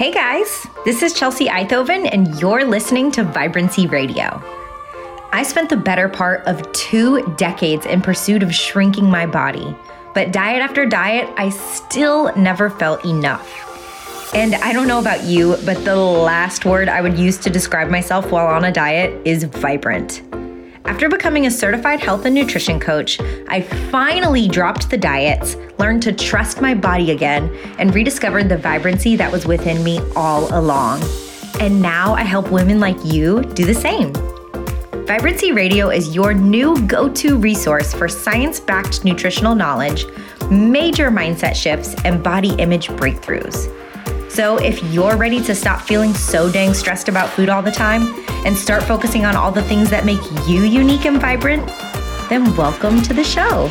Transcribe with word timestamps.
Hey 0.00 0.12
guys, 0.12 0.66
this 0.86 1.02
is 1.02 1.12
Chelsea 1.12 1.44
Eithoven, 1.48 2.08
and 2.10 2.40
you're 2.40 2.64
listening 2.64 3.10
to 3.10 3.22
Vibrancy 3.22 3.86
Radio. 3.86 4.42
I 5.30 5.42
spent 5.42 5.68
the 5.68 5.76
better 5.76 6.08
part 6.08 6.42
of 6.46 6.72
two 6.72 7.34
decades 7.36 7.84
in 7.84 8.00
pursuit 8.00 8.42
of 8.42 8.54
shrinking 8.54 9.10
my 9.10 9.26
body, 9.26 9.76
but 10.14 10.32
diet 10.32 10.62
after 10.62 10.86
diet, 10.86 11.28
I 11.36 11.50
still 11.50 12.34
never 12.34 12.70
felt 12.70 13.04
enough. 13.04 14.32
And 14.34 14.54
I 14.54 14.72
don't 14.72 14.88
know 14.88 15.00
about 15.00 15.24
you, 15.24 15.58
but 15.66 15.84
the 15.84 15.96
last 15.96 16.64
word 16.64 16.88
I 16.88 17.02
would 17.02 17.18
use 17.18 17.36
to 17.36 17.50
describe 17.50 17.90
myself 17.90 18.30
while 18.30 18.46
on 18.46 18.64
a 18.64 18.72
diet 18.72 19.20
is 19.26 19.44
vibrant. 19.44 20.22
After 20.84 21.08
becoming 21.08 21.46
a 21.46 21.50
certified 21.50 22.00
health 22.00 22.24
and 22.24 22.34
nutrition 22.34 22.80
coach, 22.80 23.20
I 23.48 23.62
finally 23.90 24.48
dropped 24.48 24.90
the 24.90 24.96
diets, 24.96 25.56
learned 25.78 26.02
to 26.02 26.12
trust 26.12 26.60
my 26.60 26.74
body 26.74 27.10
again, 27.10 27.54
and 27.78 27.94
rediscovered 27.94 28.48
the 28.48 28.56
vibrancy 28.56 29.16
that 29.16 29.30
was 29.30 29.46
within 29.46 29.84
me 29.84 30.00
all 30.16 30.52
along. 30.58 31.02
And 31.60 31.80
now 31.82 32.14
I 32.14 32.22
help 32.22 32.50
women 32.50 32.80
like 32.80 32.96
you 33.04 33.42
do 33.42 33.64
the 33.64 33.74
same. 33.74 34.12
Vibrancy 35.06 35.52
Radio 35.52 35.90
is 35.90 36.14
your 36.14 36.32
new 36.32 36.80
go 36.86 37.08
to 37.08 37.36
resource 37.36 37.92
for 37.92 38.08
science 38.08 38.60
backed 38.60 39.04
nutritional 39.04 39.54
knowledge, 39.54 40.06
major 40.50 41.10
mindset 41.10 41.54
shifts, 41.54 41.94
and 42.04 42.22
body 42.22 42.54
image 42.54 42.88
breakthroughs. 42.88 43.68
So, 44.30 44.58
if 44.58 44.80
you're 44.84 45.16
ready 45.16 45.42
to 45.42 45.56
stop 45.56 45.80
feeling 45.80 46.14
so 46.14 46.50
dang 46.50 46.72
stressed 46.72 47.08
about 47.08 47.30
food 47.30 47.48
all 47.48 47.62
the 47.62 47.72
time 47.72 48.14
and 48.46 48.56
start 48.56 48.84
focusing 48.84 49.24
on 49.24 49.34
all 49.34 49.50
the 49.50 49.62
things 49.62 49.90
that 49.90 50.04
make 50.04 50.20
you 50.46 50.62
unique 50.62 51.04
and 51.04 51.20
vibrant, 51.20 51.66
then 52.28 52.54
welcome 52.54 53.02
to 53.02 53.12
the 53.12 53.24
show. 53.24 53.68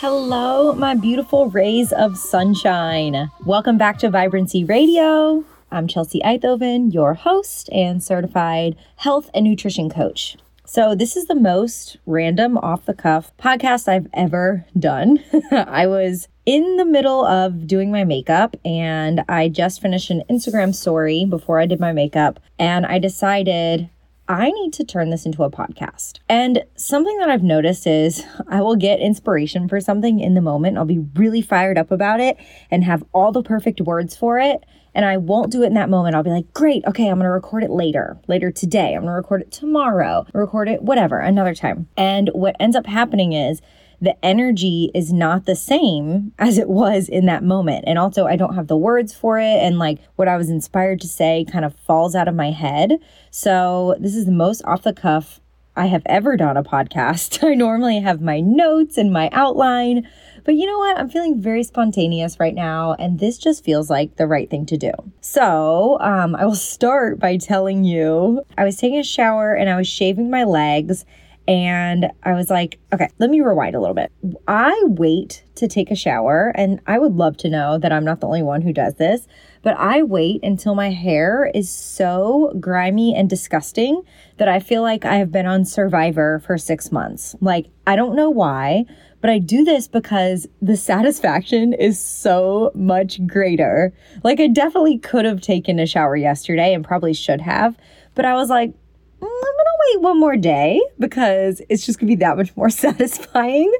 Hello, 0.00 0.72
my 0.74 0.96
beautiful 0.96 1.48
rays 1.50 1.92
of 1.92 2.18
sunshine. 2.18 3.30
Welcome 3.46 3.78
back 3.78 3.98
to 3.98 4.10
Vibrancy 4.10 4.64
Radio. 4.64 5.44
I'm 5.70 5.86
Chelsea 5.86 6.20
Eithoven, 6.24 6.92
your 6.92 7.14
host 7.14 7.70
and 7.70 8.02
certified 8.02 8.74
health 8.96 9.30
and 9.32 9.44
nutrition 9.44 9.88
coach. 9.88 10.36
So, 10.74 10.96
this 10.96 11.16
is 11.16 11.26
the 11.26 11.36
most 11.36 11.98
random, 12.04 12.58
off 12.58 12.84
the 12.84 12.94
cuff 12.94 13.30
podcast 13.38 13.86
I've 13.86 14.08
ever 14.12 14.66
done. 14.76 15.22
I 15.52 15.86
was 15.86 16.26
in 16.46 16.78
the 16.78 16.84
middle 16.84 17.24
of 17.24 17.68
doing 17.68 17.92
my 17.92 18.02
makeup 18.02 18.56
and 18.64 19.24
I 19.28 19.50
just 19.50 19.80
finished 19.80 20.10
an 20.10 20.24
Instagram 20.28 20.74
story 20.74 21.26
before 21.26 21.60
I 21.60 21.66
did 21.66 21.78
my 21.78 21.92
makeup, 21.92 22.40
and 22.58 22.86
I 22.86 22.98
decided 22.98 23.88
I 24.26 24.50
need 24.50 24.72
to 24.72 24.84
turn 24.84 25.10
this 25.10 25.24
into 25.24 25.44
a 25.44 25.50
podcast. 25.50 26.18
And 26.28 26.64
something 26.74 27.18
that 27.18 27.30
I've 27.30 27.44
noticed 27.44 27.86
is 27.86 28.24
I 28.48 28.60
will 28.60 28.74
get 28.74 28.98
inspiration 28.98 29.68
for 29.68 29.80
something 29.80 30.18
in 30.18 30.34
the 30.34 30.40
moment. 30.40 30.76
I'll 30.76 30.84
be 30.84 31.06
really 31.14 31.40
fired 31.40 31.78
up 31.78 31.92
about 31.92 32.18
it 32.18 32.36
and 32.68 32.82
have 32.82 33.04
all 33.12 33.30
the 33.30 33.44
perfect 33.44 33.80
words 33.80 34.16
for 34.16 34.40
it 34.40 34.64
and 34.94 35.04
I 35.04 35.16
won't 35.16 35.50
do 35.50 35.62
it 35.62 35.66
in 35.66 35.74
that 35.74 35.90
moment. 35.90 36.14
I'll 36.14 36.22
be 36.22 36.30
like, 36.30 36.52
great, 36.52 36.84
okay, 36.86 37.08
I'm 37.08 37.18
gonna 37.18 37.30
record 37.30 37.64
it 37.64 37.70
later, 37.70 38.18
later 38.28 38.50
today. 38.50 38.94
I'm 38.94 39.02
gonna 39.02 39.14
record 39.14 39.42
it 39.42 39.52
tomorrow, 39.52 40.26
record 40.32 40.68
it 40.68 40.82
whatever, 40.82 41.18
another 41.18 41.54
time. 41.54 41.88
And 41.96 42.30
what 42.32 42.56
ends 42.60 42.76
up 42.76 42.86
happening 42.86 43.32
is 43.32 43.60
the 44.00 44.22
energy 44.24 44.90
is 44.94 45.12
not 45.12 45.46
the 45.46 45.56
same 45.56 46.32
as 46.38 46.58
it 46.58 46.68
was 46.68 47.08
in 47.08 47.26
that 47.26 47.42
moment. 47.42 47.84
And 47.86 47.98
also, 47.98 48.26
I 48.26 48.36
don't 48.36 48.54
have 48.54 48.68
the 48.68 48.76
words 48.76 49.14
for 49.14 49.38
it. 49.38 49.62
And 49.62 49.78
like 49.78 49.98
what 50.16 50.28
I 50.28 50.36
was 50.36 50.50
inspired 50.50 51.00
to 51.00 51.08
say 51.08 51.44
kind 51.50 51.64
of 51.64 51.74
falls 51.74 52.14
out 52.14 52.28
of 52.28 52.34
my 52.34 52.50
head. 52.50 52.98
So, 53.30 53.96
this 53.98 54.14
is 54.14 54.26
the 54.26 54.32
most 54.32 54.62
off 54.64 54.82
the 54.82 54.92
cuff 54.92 55.40
I 55.76 55.86
have 55.86 56.02
ever 56.06 56.36
done 56.36 56.56
a 56.56 56.62
podcast. 56.62 57.42
I 57.48 57.54
normally 57.54 58.00
have 58.00 58.20
my 58.20 58.40
notes 58.40 58.96
and 58.96 59.12
my 59.12 59.28
outline. 59.32 60.08
But 60.44 60.56
you 60.56 60.66
know 60.66 60.78
what? 60.78 60.98
I'm 60.98 61.08
feeling 61.08 61.40
very 61.40 61.62
spontaneous 61.62 62.38
right 62.38 62.54
now, 62.54 62.94
and 62.98 63.18
this 63.18 63.38
just 63.38 63.64
feels 63.64 63.88
like 63.88 64.16
the 64.16 64.26
right 64.26 64.48
thing 64.48 64.66
to 64.66 64.76
do. 64.76 64.92
So, 65.20 65.98
um, 66.00 66.36
I 66.36 66.44
will 66.44 66.54
start 66.74 67.18
by 67.18 67.36
telling 67.38 67.84
you 67.84 68.42
I 68.56 68.64
was 68.64 68.76
taking 68.76 68.98
a 68.98 69.04
shower 69.04 69.54
and 69.54 69.68
I 69.70 69.76
was 69.76 69.88
shaving 69.88 70.30
my 70.30 70.44
legs. 70.44 71.04
And 71.46 72.10
I 72.22 72.32
was 72.32 72.48
like, 72.48 72.78
okay, 72.90 73.08
let 73.18 73.28
me 73.28 73.42
rewind 73.42 73.74
a 73.74 73.80
little 73.80 73.94
bit. 73.94 74.10
I 74.48 74.82
wait 74.86 75.44
to 75.56 75.68
take 75.68 75.90
a 75.90 75.94
shower, 75.94 76.52
and 76.54 76.80
I 76.86 76.98
would 76.98 77.16
love 77.16 77.36
to 77.38 77.50
know 77.50 77.76
that 77.76 77.92
I'm 77.92 78.04
not 78.04 78.20
the 78.20 78.26
only 78.26 78.42
one 78.42 78.62
who 78.62 78.72
does 78.72 78.94
this, 78.94 79.26
but 79.62 79.76
I 79.78 80.02
wait 80.02 80.42
until 80.42 80.74
my 80.74 80.90
hair 80.90 81.50
is 81.54 81.70
so 81.70 82.56
grimy 82.58 83.14
and 83.14 83.28
disgusting 83.28 84.02
that 84.38 84.48
I 84.48 84.58
feel 84.58 84.80
like 84.80 85.04
I 85.04 85.16
have 85.16 85.30
been 85.30 85.44
on 85.46 85.66
Survivor 85.66 86.38
for 86.46 86.56
six 86.56 86.90
months. 86.90 87.36
Like, 87.42 87.66
I 87.86 87.94
don't 87.94 88.16
know 88.16 88.30
why, 88.30 88.86
but 89.24 89.30
I 89.30 89.38
do 89.38 89.64
this 89.64 89.88
because 89.88 90.46
the 90.60 90.76
satisfaction 90.76 91.72
is 91.72 91.98
so 91.98 92.70
much 92.74 93.26
greater. 93.26 93.94
Like, 94.22 94.38
I 94.38 94.48
definitely 94.48 94.98
could 94.98 95.24
have 95.24 95.40
taken 95.40 95.78
a 95.78 95.86
shower 95.86 96.14
yesterday 96.14 96.74
and 96.74 96.84
probably 96.84 97.14
should 97.14 97.40
have, 97.40 97.74
but 98.14 98.26
I 98.26 98.34
was 98.34 98.50
like, 98.50 98.68
mm, 98.68 98.74
I'm 99.22 99.22
gonna 99.22 99.78
wait 99.88 100.02
one 100.02 100.20
more 100.20 100.36
day 100.36 100.78
because 100.98 101.62
it's 101.70 101.86
just 101.86 101.98
gonna 101.98 102.08
be 102.10 102.16
that 102.16 102.36
much 102.36 102.54
more 102.54 102.68
satisfying. 102.84 103.72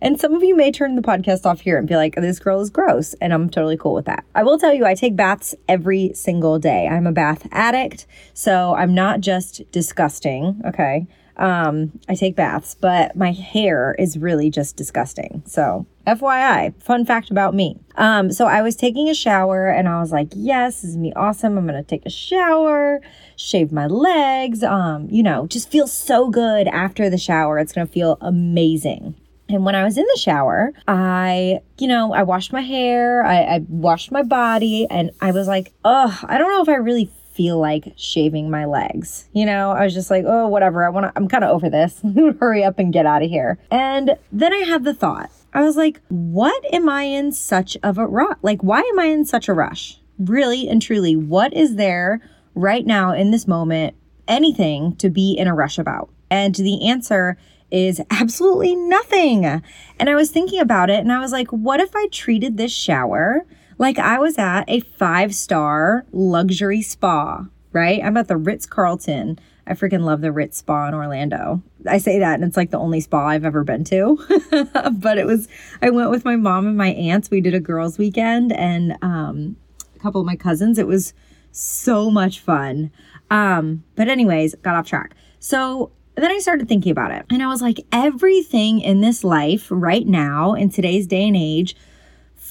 And 0.00 0.20
some 0.20 0.34
of 0.34 0.44
you 0.44 0.54
may 0.54 0.70
turn 0.70 0.94
the 0.94 1.02
podcast 1.02 1.46
off 1.46 1.62
here 1.62 1.78
and 1.78 1.88
be 1.88 1.96
like, 1.96 2.14
this 2.14 2.38
girl 2.38 2.60
is 2.60 2.70
gross. 2.70 3.14
And 3.14 3.34
I'm 3.34 3.50
totally 3.50 3.76
cool 3.76 3.94
with 3.94 4.04
that. 4.04 4.24
I 4.36 4.44
will 4.44 4.56
tell 4.56 4.72
you, 4.72 4.86
I 4.86 4.94
take 4.94 5.16
baths 5.16 5.52
every 5.68 6.12
single 6.14 6.60
day. 6.60 6.86
I'm 6.86 7.08
a 7.08 7.12
bath 7.12 7.48
addict. 7.50 8.06
So 8.34 8.76
I'm 8.76 8.94
not 8.94 9.20
just 9.20 9.62
disgusting. 9.72 10.62
Okay. 10.64 11.08
Um, 11.36 11.98
I 12.08 12.14
take 12.14 12.36
baths, 12.36 12.74
but 12.74 13.16
my 13.16 13.32
hair 13.32 13.94
is 13.98 14.18
really 14.18 14.50
just 14.50 14.76
disgusting. 14.76 15.42
So, 15.46 15.86
FYI, 16.06 16.80
fun 16.82 17.04
fact 17.04 17.30
about 17.30 17.54
me. 17.54 17.78
Um, 17.96 18.32
so 18.32 18.46
I 18.46 18.62
was 18.62 18.76
taking 18.76 19.08
a 19.08 19.14
shower 19.14 19.68
and 19.68 19.88
I 19.88 20.00
was 20.00 20.12
like, 20.12 20.28
yes, 20.34 20.82
this 20.82 20.90
is 20.90 20.96
me 20.96 21.12
awesome. 21.14 21.56
I'm 21.56 21.66
gonna 21.66 21.82
take 21.82 22.04
a 22.04 22.10
shower, 22.10 23.00
shave 23.36 23.72
my 23.72 23.86
legs, 23.86 24.62
um, 24.62 25.08
you 25.10 25.22
know, 25.22 25.46
just 25.46 25.70
feel 25.70 25.86
so 25.86 26.28
good 26.28 26.66
after 26.68 27.08
the 27.08 27.18
shower. 27.18 27.58
It's 27.58 27.72
gonna 27.72 27.86
feel 27.86 28.18
amazing. 28.20 29.14
And 29.48 29.64
when 29.66 29.74
I 29.74 29.84
was 29.84 29.98
in 29.98 30.04
the 30.04 30.18
shower, 30.18 30.72
I, 30.88 31.60
you 31.78 31.86
know, 31.86 32.14
I 32.14 32.22
washed 32.22 32.52
my 32.52 32.62
hair, 32.62 33.22
I, 33.24 33.42
I 33.42 33.58
washed 33.68 34.10
my 34.10 34.22
body, 34.22 34.86
and 34.88 35.10
I 35.20 35.32
was 35.32 35.46
like, 35.46 35.74
oh, 35.84 36.18
I 36.24 36.38
don't 36.38 36.50
know 36.50 36.62
if 36.62 36.68
I 36.68 36.76
really 36.76 37.10
feel 37.32 37.58
like 37.58 37.92
shaving 37.96 38.50
my 38.50 38.64
legs. 38.64 39.28
You 39.32 39.46
know, 39.46 39.70
I 39.70 39.84
was 39.84 39.94
just 39.94 40.10
like, 40.10 40.24
oh, 40.26 40.48
whatever. 40.48 40.84
I 40.84 40.90
want 40.90 41.06
to, 41.06 41.12
I'm 41.16 41.28
kind 41.28 41.44
of 41.44 41.50
over 41.50 41.68
this. 41.70 42.00
Hurry 42.40 42.64
up 42.64 42.78
and 42.78 42.92
get 42.92 43.06
out 43.06 43.22
of 43.22 43.30
here. 43.30 43.58
And 43.70 44.16
then 44.30 44.52
I 44.52 44.58
had 44.58 44.84
the 44.84 44.94
thought, 44.94 45.30
I 45.54 45.62
was 45.62 45.76
like, 45.76 46.00
what 46.08 46.62
am 46.72 46.88
I 46.88 47.02
in 47.04 47.32
such 47.32 47.76
of 47.82 47.98
a 47.98 48.06
rush? 48.06 48.36
Like, 48.42 48.62
why 48.62 48.80
am 48.80 48.98
I 48.98 49.06
in 49.06 49.24
such 49.24 49.48
a 49.48 49.54
rush? 49.54 49.98
Really 50.18 50.68
and 50.68 50.80
truly, 50.80 51.16
what 51.16 51.52
is 51.52 51.76
there 51.76 52.20
right 52.54 52.86
now 52.86 53.12
in 53.12 53.30
this 53.30 53.46
moment, 53.46 53.94
anything 54.28 54.96
to 54.96 55.10
be 55.10 55.32
in 55.32 55.48
a 55.48 55.54
rush 55.54 55.78
about? 55.78 56.10
And 56.30 56.54
the 56.54 56.88
answer 56.88 57.36
is 57.70 58.00
absolutely 58.10 58.74
nothing. 58.76 59.44
And 59.44 60.08
I 60.08 60.14
was 60.14 60.30
thinking 60.30 60.60
about 60.60 60.90
it 60.90 61.00
and 61.00 61.12
I 61.12 61.18
was 61.18 61.32
like, 61.32 61.48
what 61.48 61.80
if 61.80 61.94
I 61.96 62.06
treated 62.08 62.56
this 62.56 62.72
shower 62.72 63.44
like 63.78 63.98
I 63.98 64.18
was 64.18 64.38
at 64.38 64.64
a 64.68 64.80
five 64.80 65.34
star 65.34 66.06
luxury 66.12 66.82
spa, 66.82 67.46
right? 67.72 68.02
I'm 68.02 68.16
at 68.16 68.28
the 68.28 68.36
Ritz 68.36 68.66
Carlton. 68.66 69.38
I 69.66 69.74
freaking 69.74 70.02
love 70.02 70.22
the 70.22 70.32
Ritz 70.32 70.58
Spa 70.58 70.88
in 70.88 70.94
Orlando. 70.94 71.62
I 71.88 71.98
say 71.98 72.18
that 72.18 72.34
and 72.34 72.44
it's 72.44 72.56
like 72.56 72.70
the 72.70 72.78
only 72.78 73.00
spa 73.00 73.28
I've 73.28 73.44
ever 73.44 73.62
been 73.62 73.84
to. 73.84 74.18
but 74.92 75.18
it 75.18 75.26
was, 75.26 75.48
I 75.80 75.90
went 75.90 76.10
with 76.10 76.24
my 76.24 76.36
mom 76.36 76.66
and 76.66 76.76
my 76.76 76.88
aunts. 76.88 77.30
We 77.30 77.40
did 77.40 77.54
a 77.54 77.60
girls' 77.60 77.96
weekend 77.96 78.52
and 78.52 78.96
um, 79.02 79.56
a 79.94 79.98
couple 80.00 80.20
of 80.20 80.26
my 80.26 80.36
cousins. 80.36 80.78
It 80.78 80.88
was 80.88 81.14
so 81.52 82.10
much 82.10 82.40
fun. 82.40 82.90
Um, 83.30 83.84
but, 83.94 84.08
anyways, 84.08 84.56
got 84.56 84.74
off 84.74 84.88
track. 84.88 85.14
So 85.38 85.92
then 86.16 86.30
I 86.30 86.38
started 86.38 86.68
thinking 86.68 86.92
about 86.92 87.12
it 87.12 87.24
and 87.30 87.42
I 87.42 87.46
was 87.46 87.62
like, 87.62 87.86
everything 87.92 88.80
in 88.80 89.00
this 89.00 89.22
life 89.22 89.68
right 89.70 90.06
now, 90.06 90.54
in 90.54 90.70
today's 90.70 91.06
day 91.06 91.26
and 91.26 91.36
age, 91.36 91.76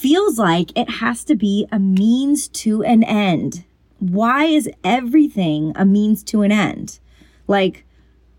feels 0.02 0.40
like 0.40 0.76
it 0.76 0.90
has 0.90 1.24
to 1.24 1.36
be 1.36 1.68
a 1.72 1.78
means 1.78 2.48
to 2.48 2.82
an 2.82 3.04
end. 3.04 3.64
Why 4.00 4.46
is 4.46 4.68
everything 4.84 5.74
a 5.76 5.86
means 5.86 6.24
to 6.24 6.42
an 6.42 6.52
end? 6.52 7.00
Like, 7.48 7.86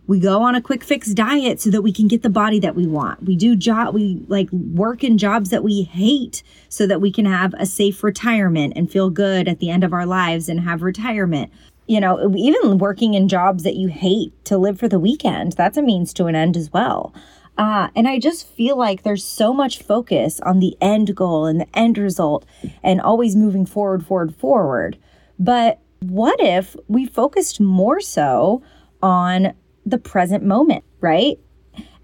we 0.09 0.19
go 0.19 0.43
on 0.43 0.56
a 0.56 0.61
quick 0.61 0.82
fix 0.82 1.14
diet 1.14 1.61
so 1.61 1.70
that 1.70 1.82
we 1.82 1.93
can 1.93 2.09
get 2.09 2.23
the 2.23 2.29
body 2.29 2.59
that 2.59 2.75
we 2.75 2.88
want. 2.88 3.23
We 3.23 3.37
do 3.37 3.55
job 3.55 3.94
we 3.94 4.25
like 4.26 4.50
work 4.50 5.05
in 5.05 5.19
jobs 5.19 5.50
that 5.50 5.62
we 5.62 5.82
hate 5.82 6.43
so 6.69 6.85
that 6.88 7.00
we 7.00 7.12
can 7.12 7.26
have 7.26 7.55
a 7.55 7.65
safe 7.65 8.03
retirement 8.03 8.73
and 8.75 8.91
feel 8.91 9.08
good 9.08 9.47
at 9.47 9.61
the 9.61 9.70
end 9.70 9.85
of 9.85 9.93
our 9.93 10.05
lives 10.05 10.49
and 10.49 10.61
have 10.61 10.82
retirement. 10.82 11.53
You 11.87 12.00
know, 12.00 12.35
even 12.35 12.79
working 12.79 13.15
in 13.15 13.29
jobs 13.29 13.62
that 13.62 13.76
you 13.76 13.87
hate 13.87 14.32
to 14.47 14.58
live 14.58 14.81
for 14.81 14.88
the 14.88 14.99
weekend, 14.99 15.53
that's 15.53 15.76
a 15.76 15.82
means 15.82 16.12
to 16.15 16.26
an 16.26 16.35
end 16.35 16.56
as 16.56 16.73
well. 16.73 17.15
Uh, 17.59 17.89
and 17.95 18.09
I 18.09 18.19
just 18.19 18.47
feel 18.47 18.77
like 18.77 19.03
there's 19.03 19.25
so 19.25 19.53
much 19.53 19.83
focus 19.83 20.41
on 20.41 20.59
the 20.59 20.77
end 20.81 21.15
goal 21.15 21.47
and 21.47 21.61
the 21.61 21.79
end 21.79 21.99
result 21.99 22.47
and 22.83 23.01
always 23.01 23.37
moving 23.37 23.67
forward, 23.67 24.07
forward, 24.07 24.35
forward. 24.35 24.99
But 25.39 25.81
what 26.01 26.41
if 26.41 26.75
we 26.89 27.07
focused 27.07 27.61
more 27.61 28.01
so 28.01 28.63
on 29.03 29.55
the 29.85 29.99
present 29.99 30.45
moment, 30.45 30.85
right? 31.01 31.39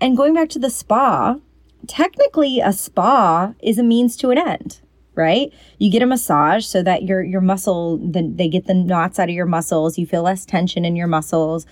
And 0.01 0.17
going 0.17 0.35
back 0.35 0.49
to 0.51 0.59
the 0.59 0.71
spa, 0.71 1.37
technically 1.87 2.61
a 2.61 2.73
spa 2.73 3.55
is 3.61 3.79
a 3.79 3.83
means 3.83 4.17
to 4.19 4.31
an 4.31 4.39
end, 4.39 4.81
right? 5.15 5.53
You 5.79 5.91
get 5.91 6.03
a 6.03 6.07
massage 6.07 6.65
so 6.67 6.83
that 6.83 7.05
your 7.05 7.23
your 7.23 7.41
muscle 7.41 7.99
the, 7.99 8.31
they 8.35 8.49
get 8.49 8.67
the 8.67 8.75
knots 8.75 9.19
out 9.19 9.29
of 9.29 9.35
your 9.35 9.47
muscles, 9.47 9.99
you 9.99 10.07
feel 10.07 10.23
less 10.23 10.45
tension 10.45 10.85
in 10.85 10.97
your 10.97 11.07
muscles. 11.07 11.67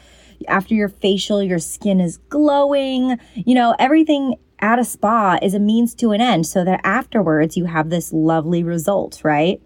After 0.48 0.74
your 0.74 0.88
facial, 0.88 1.42
your 1.42 1.58
skin 1.58 2.00
is 2.00 2.18
glowing. 2.28 3.18
You 3.34 3.54
know, 3.54 3.74
everything 3.78 4.36
at 4.60 4.78
a 4.78 4.84
spa 4.84 5.38
is 5.42 5.54
a 5.54 5.58
means 5.58 5.94
to 5.96 6.12
an 6.12 6.20
end 6.20 6.46
so 6.46 6.64
that 6.64 6.80
afterwards 6.84 7.56
you 7.56 7.66
have 7.66 7.90
this 7.90 8.12
lovely 8.12 8.62
result, 8.62 9.20
right? 9.22 9.60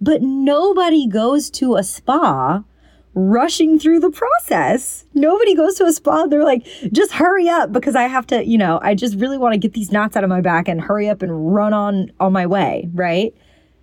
But 0.00 0.22
nobody 0.22 1.08
goes 1.08 1.50
to 1.52 1.76
a 1.76 1.82
spa 1.82 2.62
rushing 3.14 3.78
through 3.78 3.98
the 3.98 4.10
process. 4.10 5.06
Nobody 5.14 5.54
goes 5.54 5.76
to 5.76 5.84
a 5.84 5.92
spa. 5.92 6.26
They're 6.26 6.44
like, 6.44 6.66
just 6.92 7.12
hurry 7.12 7.48
up 7.48 7.72
because 7.72 7.96
I 7.96 8.02
have 8.04 8.26
to, 8.28 8.46
you 8.46 8.58
know, 8.58 8.78
I 8.82 8.94
just 8.94 9.16
really 9.16 9.38
want 9.38 9.54
to 9.54 9.58
get 9.58 9.72
these 9.72 9.90
knots 9.90 10.16
out 10.16 10.22
of 10.24 10.28
my 10.28 10.42
back 10.42 10.68
and 10.68 10.80
hurry 10.80 11.08
up 11.08 11.22
and 11.22 11.54
run 11.54 11.72
on 11.72 12.12
on 12.20 12.32
my 12.32 12.46
way, 12.46 12.90
right? 12.92 13.34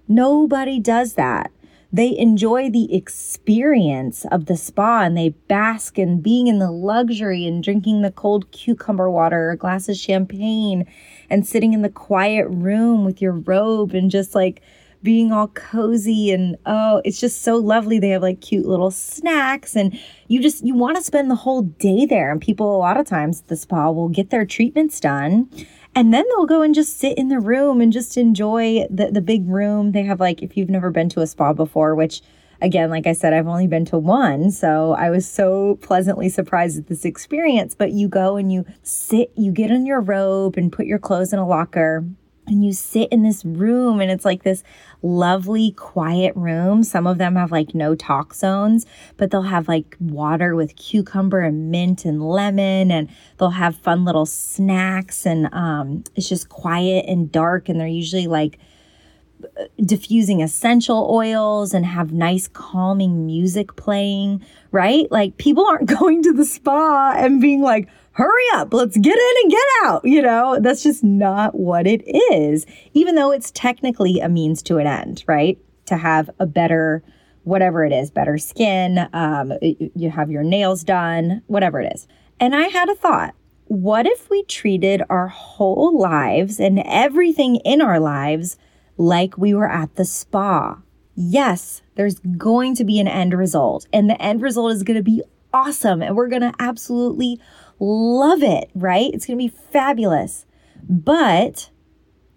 Nobody 0.07 0.79
does 0.79 1.15
that. 1.15 1.51
They 1.93 2.17
enjoy 2.17 2.71
the 2.71 2.91
experience 2.93 4.25
of 4.31 4.47
the 4.47 4.57
spa 4.57 5.03
and 5.03 5.15
they 5.15 5.29
bask 5.29 5.99
in 5.99 6.21
being 6.21 6.47
in 6.47 6.57
the 6.57 6.71
luxury 6.71 7.45
and 7.45 7.63
drinking 7.63 8.01
the 8.01 8.09
cold 8.09 8.49
cucumber 8.51 9.11
water, 9.11 9.51
a 9.51 9.57
glass 9.57 9.87
of 9.87 9.95
champagne, 9.95 10.87
and 11.29 11.47
sitting 11.47 11.71
in 11.73 11.83
the 11.83 11.89
quiet 11.89 12.47
room 12.47 13.05
with 13.05 13.21
your 13.21 13.33
robe 13.33 13.93
and 13.93 14.09
just 14.09 14.33
like 14.33 14.63
being 15.03 15.31
all 15.31 15.49
cozy 15.49 16.31
and 16.31 16.57
oh, 16.65 16.99
it's 17.05 17.19
just 17.19 17.43
so 17.43 17.57
lovely. 17.57 17.99
They 17.99 18.09
have 18.09 18.23
like 18.23 18.41
cute 18.41 18.65
little 18.65 18.89
snacks 18.89 19.75
and 19.75 19.99
you 20.29 20.41
just 20.41 20.65
you 20.65 20.73
want 20.73 20.97
to 20.97 21.03
spend 21.03 21.29
the 21.29 21.35
whole 21.35 21.61
day 21.61 22.07
there. 22.07 22.31
And 22.31 22.41
people 22.41 22.75
a 22.75 22.79
lot 22.79 22.97
of 22.97 23.05
times 23.05 23.41
the 23.41 23.55
spa 23.55 23.91
will 23.91 24.09
get 24.09 24.31
their 24.31 24.45
treatments 24.45 24.99
done 24.99 25.47
and 25.95 26.13
then 26.13 26.25
they'll 26.29 26.45
go 26.45 26.61
and 26.61 26.73
just 26.73 26.99
sit 26.99 27.17
in 27.17 27.27
the 27.29 27.39
room 27.39 27.81
and 27.81 27.93
just 27.93 28.17
enjoy 28.17 28.85
the 28.89 29.11
the 29.11 29.21
big 29.21 29.47
room. 29.47 29.91
They 29.91 30.03
have 30.03 30.19
like 30.19 30.41
if 30.41 30.57
you've 30.57 30.69
never 30.69 30.91
been 30.91 31.09
to 31.09 31.21
a 31.21 31.27
spa 31.27 31.53
before, 31.53 31.95
which 31.95 32.21
again, 32.61 32.89
like 32.89 33.05
I 33.05 33.13
said, 33.13 33.33
I've 33.33 33.47
only 33.47 33.67
been 33.67 33.85
to 33.85 33.97
one. 33.97 34.49
So 34.49 34.93
I 34.93 35.09
was 35.09 35.27
so 35.27 35.77
pleasantly 35.81 36.29
surprised 36.29 36.79
at 36.79 36.87
this 36.87 37.05
experience. 37.05 37.75
But 37.75 37.91
you 37.91 38.07
go 38.07 38.37
and 38.37 38.51
you 38.51 38.65
sit, 38.81 39.31
you 39.35 39.51
get 39.51 39.69
in 39.69 39.85
your 39.85 40.01
robe 40.01 40.57
and 40.57 40.71
put 40.71 40.85
your 40.85 40.99
clothes 40.99 41.33
in 41.33 41.39
a 41.39 41.47
locker 41.47 42.05
and 42.47 42.63
you 42.63 42.73
sit 42.73 43.09
in 43.11 43.23
this 43.23 43.45
room 43.45 44.01
and 44.01 44.11
it's 44.11 44.25
like 44.25 44.43
this 44.43 44.63
lovely 45.01 45.71
quiet 45.71 46.35
room. 46.35 46.83
Some 46.83 47.07
of 47.07 47.17
them 47.17 47.35
have 47.35 47.51
like 47.51 47.73
no 47.73 47.95
talk 47.95 48.33
zones 48.33 48.85
but 49.17 49.31
they'll 49.31 49.43
have 49.43 49.67
like 49.67 49.95
water 49.99 50.55
with 50.55 50.75
cucumber 50.75 51.41
and 51.41 51.71
mint 51.71 52.05
and 52.05 52.21
lemon 52.21 52.91
and 52.91 53.09
they'll 53.37 53.51
have 53.51 53.75
fun 53.75 54.05
little 54.05 54.25
snacks 54.25 55.25
and 55.25 55.53
um, 55.53 56.03
it's 56.15 56.29
just 56.29 56.49
quiet 56.49 57.05
and 57.07 57.31
dark 57.31 57.69
and 57.69 57.79
they're 57.79 57.87
usually 57.87 58.27
like 58.27 58.59
diffusing 59.83 60.41
essential 60.41 61.09
oils 61.11 61.73
and 61.73 61.85
have 61.85 62.13
nice 62.13 62.47
calming 62.47 63.25
music 63.25 63.75
playing 63.75 64.41
right? 64.73 65.09
Like 65.11 65.37
people 65.37 65.65
aren't 65.65 65.87
going 65.99 66.23
to 66.23 66.33
the 66.33 66.45
spa 66.45 67.13
and 67.15 67.39
being 67.39 67.61
like 67.61 67.87
hurry 68.13 68.45
up, 68.53 68.73
let's 68.73 68.97
get 68.97 69.17
in 69.17 69.33
and 69.43 69.51
get 69.51 69.67
out. 69.83 70.01
You 70.05 70.21
know, 70.21 70.59
that's 70.61 70.83
just 70.83 71.03
not 71.03 71.55
what 71.55 71.85
it 71.85 72.01
is, 72.33 72.65
even 72.93 73.15
though 73.15 73.31
it's 73.31 73.51
technically 73.51 74.19
a 74.19 74.29
means 74.29 74.61
to 74.63 74.77
an 74.77 74.87
end, 74.87 75.23
right? 75.27 75.57
To 75.87 75.97
have 75.97 76.29
a 76.39 76.45
better, 76.45 77.03
whatever 77.43 77.83
it 77.83 77.91
is, 77.91 78.11
better 78.11 78.37
skin, 78.37 79.07
um, 79.13 79.53
you 79.61 80.09
have 80.09 80.31
your 80.31 80.43
nails 80.43 80.83
done, 80.83 81.41
whatever 81.47 81.81
it 81.81 81.91
is. 81.93 82.07
And 82.39 82.55
I 82.55 82.67
had 82.67 82.89
a 82.89 82.95
thought 82.95 83.35
what 83.67 84.05
if 84.05 84.29
we 84.29 84.43
treated 84.43 85.01
our 85.09 85.27
whole 85.29 85.97
lives 85.97 86.59
and 86.59 86.83
everything 86.85 87.55
in 87.57 87.81
our 87.81 87.99
lives 87.99 88.57
like 88.97 89.37
we 89.37 89.53
were 89.53 89.69
at 89.69 89.95
the 89.95 90.05
spa? 90.05 90.77
Yes, 91.15 91.81
there's 91.95 92.19
going 92.19 92.75
to 92.75 92.83
be 92.83 92.99
an 92.99 93.07
end 93.07 93.33
result, 93.33 93.87
and 93.93 94.09
the 94.09 94.21
end 94.21 94.41
result 94.41 94.73
is 94.73 94.83
going 94.83 94.97
to 94.97 95.03
be 95.03 95.23
awesome, 95.53 96.01
and 96.01 96.15
we're 96.15 96.27
going 96.27 96.41
to 96.41 96.53
absolutely 96.59 97.39
love 97.83 98.41
it, 98.41 98.71
right? 98.73 99.11
It's 99.13 99.25
going 99.25 99.37
to 99.37 99.43
be 99.43 99.53
fabulous. 99.71 100.45
But 100.87 101.69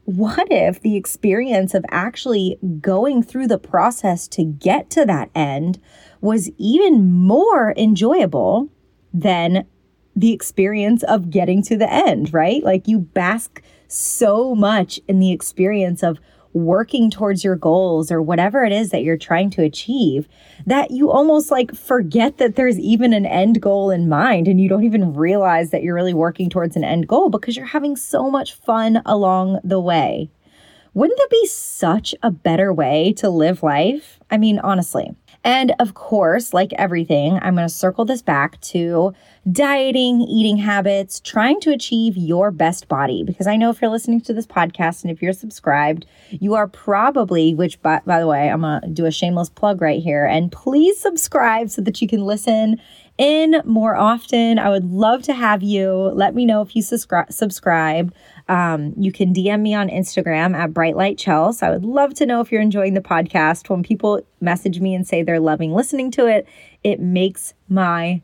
what 0.04 0.48
if 0.50 0.80
the 0.80 0.96
experience 0.96 1.74
of 1.74 1.84
actually 1.90 2.58
going 2.80 3.22
through 3.22 3.46
the 3.46 3.58
process 3.58 4.28
to 4.28 4.44
get 4.44 4.90
to 4.90 5.04
that 5.06 5.30
end 5.34 5.80
was 6.20 6.50
even 6.58 7.22
more 7.22 7.74
enjoyable 7.76 8.68
than 9.12 9.66
the 10.14 10.32
experience 10.32 11.02
of 11.04 11.30
getting 11.30 11.62
to 11.62 11.76
the 11.76 11.92
end, 11.92 12.32
right? 12.32 12.62
Like 12.62 12.88
you 12.88 12.98
bask 12.98 13.62
so 13.88 14.54
much 14.54 14.98
in 15.06 15.18
the 15.18 15.32
experience 15.32 16.02
of 16.02 16.18
working 16.56 17.10
towards 17.10 17.44
your 17.44 17.54
goals 17.54 18.10
or 18.10 18.22
whatever 18.22 18.64
it 18.64 18.72
is 18.72 18.88
that 18.88 19.02
you're 19.02 19.16
trying 19.16 19.50
to 19.50 19.62
achieve 19.62 20.26
that 20.64 20.90
you 20.90 21.10
almost 21.10 21.50
like 21.50 21.74
forget 21.74 22.38
that 22.38 22.56
there's 22.56 22.78
even 22.78 23.12
an 23.12 23.26
end 23.26 23.60
goal 23.60 23.90
in 23.90 24.08
mind 24.08 24.48
and 24.48 24.58
you 24.58 24.68
don't 24.68 24.84
even 24.84 25.12
realize 25.12 25.70
that 25.70 25.82
you're 25.82 25.94
really 25.94 26.14
working 26.14 26.48
towards 26.48 26.74
an 26.74 26.82
end 26.82 27.06
goal 27.06 27.28
because 27.28 27.56
you're 27.56 27.66
having 27.66 27.94
so 27.94 28.30
much 28.30 28.54
fun 28.54 29.02
along 29.04 29.60
the 29.62 29.78
way. 29.78 30.30
Wouldn't 30.94 31.18
that 31.18 31.30
be 31.30 31.46
such 31.46 32.14
a 32.22 32.30
better 32.30 32.72
way 32.72 33.12
to 33.18 33.28
live 33.28 33.62
life? 33.62 34.18
I 34.30 34.38
mean, 34.38 34.58
honestly. 34.58 35.14
And 35.46 35.76
of 35.78 35.94
course, 35.94 36.52
like 36.52 36.72
everything, 36.72 37.38
I'm 37.40 37.54
going 37.54 37.68
to 37.68 37.72
circle 37.72 38.04
this 38.04 38.20
back 38.20 38.60
to 38.62 39.14
dieting, 39.52 40.20
eating 40.22 40.56
habits, 40.56 41.20
trying 41.20 41.60
to 41.60 41.70
achieve 41.70 42.16
your 42.16 42.50
best 42.50 42.88
body. 42.88 43.22
Because 43.22 43.46
I 43.46 43.54
know 43.54 43.70
if 43.70 43.80
you're 43.80 43.92
listening 43.92 44.20
to 44.22 44.34
this 44.34 44.44
podcast 44.44 45.04
and 45.04 45.10
if 45.12 45.22
you're 45.22 45.32
subscribed, 45.32 46.04
you 46.30 46.54
are 46.54 46.66
probably, 46.66 47.54
which 47.54 47.80
by, 47.80 48.00
by 48.04 48.18
the 48.18 48.26
way, 48.26 48.50
I'm 48.50 48.62
going 48.62 48.80
to 48.80 48.88
do 48.88 49.06
a 49.06 49.12
shameless 49.12 49.48
plug 49.48 49.80
right 49.80 50.02
here. 50.02 50.26
And 50.26 50.50
please 50.50 50.98
subscribe 50.98 51.70
so 51.70 51.80
that 51.82 52.02
you 52.02 52.08
can 52.08 52.24
listen 52.24 52.80
in 53.16 53.62
more 53.64 53.94
often. 53.94 54.58
I 54.58 54.68
would 54.68 54.90
love 54.90 55.22
to 55.22 55.32
have 55.32 55.62
you. 55.62 55.92
Let 55.92 56.34
me 56.34 56.44
know 56.44 56.60
if 56.60 56.74
you 56.74 56.82
subscri- 56.82 57.32
subscribe. 57.32 58.12
Um, 58.48 58.94
you 58.96 59.10
can 59.10 59.34
DM 59.34 59.60
me 59.60 59.74
on 59.74 59.88
Instagram 59.88 60.54
at 60.54 60.72
Brightlight 60.72 61.18
Chels. 61.18 61.62
I 61.62 61.70
would 61.70 61.84
love 61.84 62.14
to 62.14 62.26
know 62.26 62.40
if 62.40 62.52
you're 62.52 62.60
enjoying 62.60 62.94
the 62.94 63.00
podcast. 63.00 63.68
When 63.68 63.82
people 63.82 64.22
message 64.40 64.80
me 64.80 64.94
and 64.94 65.06
say 65.06 65.22
they're 65.22 65.40
loving 65.40 65.72
listening 65.72 66.10
to 66.12 66.26
it, 66.26 66.46
it 66.84 67.00
makes 67.00 67.54
my 67.68 68.22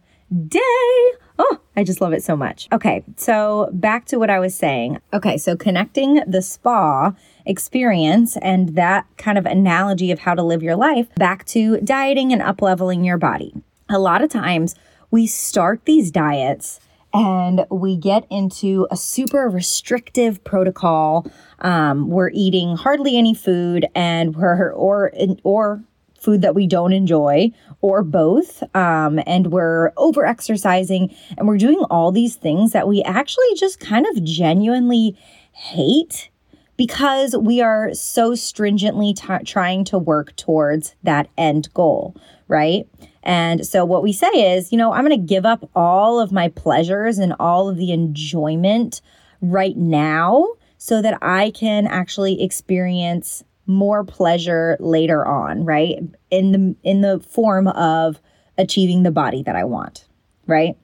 day. 0.48 1.12
Oh, 1.38 1.58
I 1.76 1.82
just 1.82 2.00
love 2.00 2.12
it 2.12 2.22
so 2.22 2.36
much. 2.36 2.68
Okay, 2.72 3.02
so 3.16 3.70
back 3.72 4.04
to 4.06 4.18
what 4.18 4.30
I 4.30 4.38
was 4.38 4.54
saying. 4.54 5.00
Okay, 5.12 5.38
so 5.38 5.56
connecting 5.56 6.22
the 6.26 6.42
spa 6.42 7.14
experience 7.46 8.36
and 8.42 8.76
that 8.76 9.06
kind 9.16 9.38
of 9.38 9.46
analogy 9.46 10.12
of 10.12 10.20
how 10.20 10.34
to 10.34 10.42
live 10.42 10.62
your 10.62 10.76
life 10.76 11.12
back 11.16 11.44
to 11.46 11.80
dieting 11.80 12.32
and 12.32 12.42
up 12.42 12.62
leveling 12.62 13.04
your 13.04 13.18
body. 13.18 13.54
A 13.88 13.98
lot 13.98 14.22
of 14.22 14.30
times 14.30 14.74
we 15.10 15.26
start 15.26 15.84
these 15.84 16.10
diets 16.10 16.80
and 17.14 17.66
we 17.70 17.96
get 17.96 18.26
into 18.30 18.86
a 18.90 18.96
super 18.96 19.48
restrictive 19.48 20.42
protocol. 20.44 21.26
Um, 21.60 22.08
we're 22.08 22.30
eating 22.32 22.76
hardly 22.76 23.16
any 23.16 23.34
food, 23.34 23.86
and 23.94 24.34
we're 24.36 24.72
or 24.72 25.12
or 25.42 25.82
food 26.18 26.42
that 26.42 26.54
we 26.54 26.66
don't 26.66 26.92
enjoy, 26.92 27.50
or 27.80 28.02
both. 28.02 28.62
Um, 28.76 29.20
and 29.26 29.48
we're 29.48 29.92
over 29.96 30.24
exercising, 30.24 31.14
and 31.36 31.48
we're 31.48 31.58
doing 31.58 31.82
all 31.90 32.12
these 32.12 32.36
things 32.36 32.72
that 32.72 32.88
we 32.88 33.02
actually 33.02 33.54
just 33.56 33.80
kind 33.80 34.06
of 34.06 34.22
genuinely 34.22 35.16
hate 35.52 36.30
because 36.76 37.36
we 37.36 37.60
are 37.60 37.92
so 37.92 38.34
stringently 38.34 39.14
t- 39.14 39.44
trying 39.44 39.84
to 39.84 39.98
work 39.98 40.34
towards 40.36 40.94
that 41.02 41.28
end 41.36 41.72
goal, 41.74 42.16
right? 42.48 42.88
And 43.22 43.66
so 43.66 43.84
what 43.84 44.02
we 44.02 44.12
say 44.12 44.56
is, 44.56 44.72
you 44.72 44.78
know, 44.78 44.92
I'm 44.92 45.06
going 45.06 45.18
to 45.18 45.26
give 45.26 45.46
up 45.46 45.68
all 45.74 46.20
of 46.20 46.32
my 46.32 46.48
pleasures 46.48 47.18
and 47.18 47.34
all 47.38 47.68
of 47.68 47.76
the 47.76 47.92
enjoyment 47.92 49.00
right 49.40 49.76
now 49.76 50.48
so 50.78 51.00
that 51.02 51.18
I 51.22 51.50
can 51.50 51.86
actually 51.86 52.42
experience 52.42 53.44
more 53.66 54.04
pleasure 54.04 54.76
later 54.80 55.24
on, 55.26 55.64
right? 55.64 55.98
In 56.30 56.52
the 56.52 56.76
in 56.82 57.00
the 57.00 57.20
form 57.20 57.68
of 57.68 58.20
achieving 58.58 59.02
the 59.02 59.12
body 59.12 59.42
that 59.44 59.56
I 59.56 59.64
want, 59.64 60.06
right? 60.46 60.76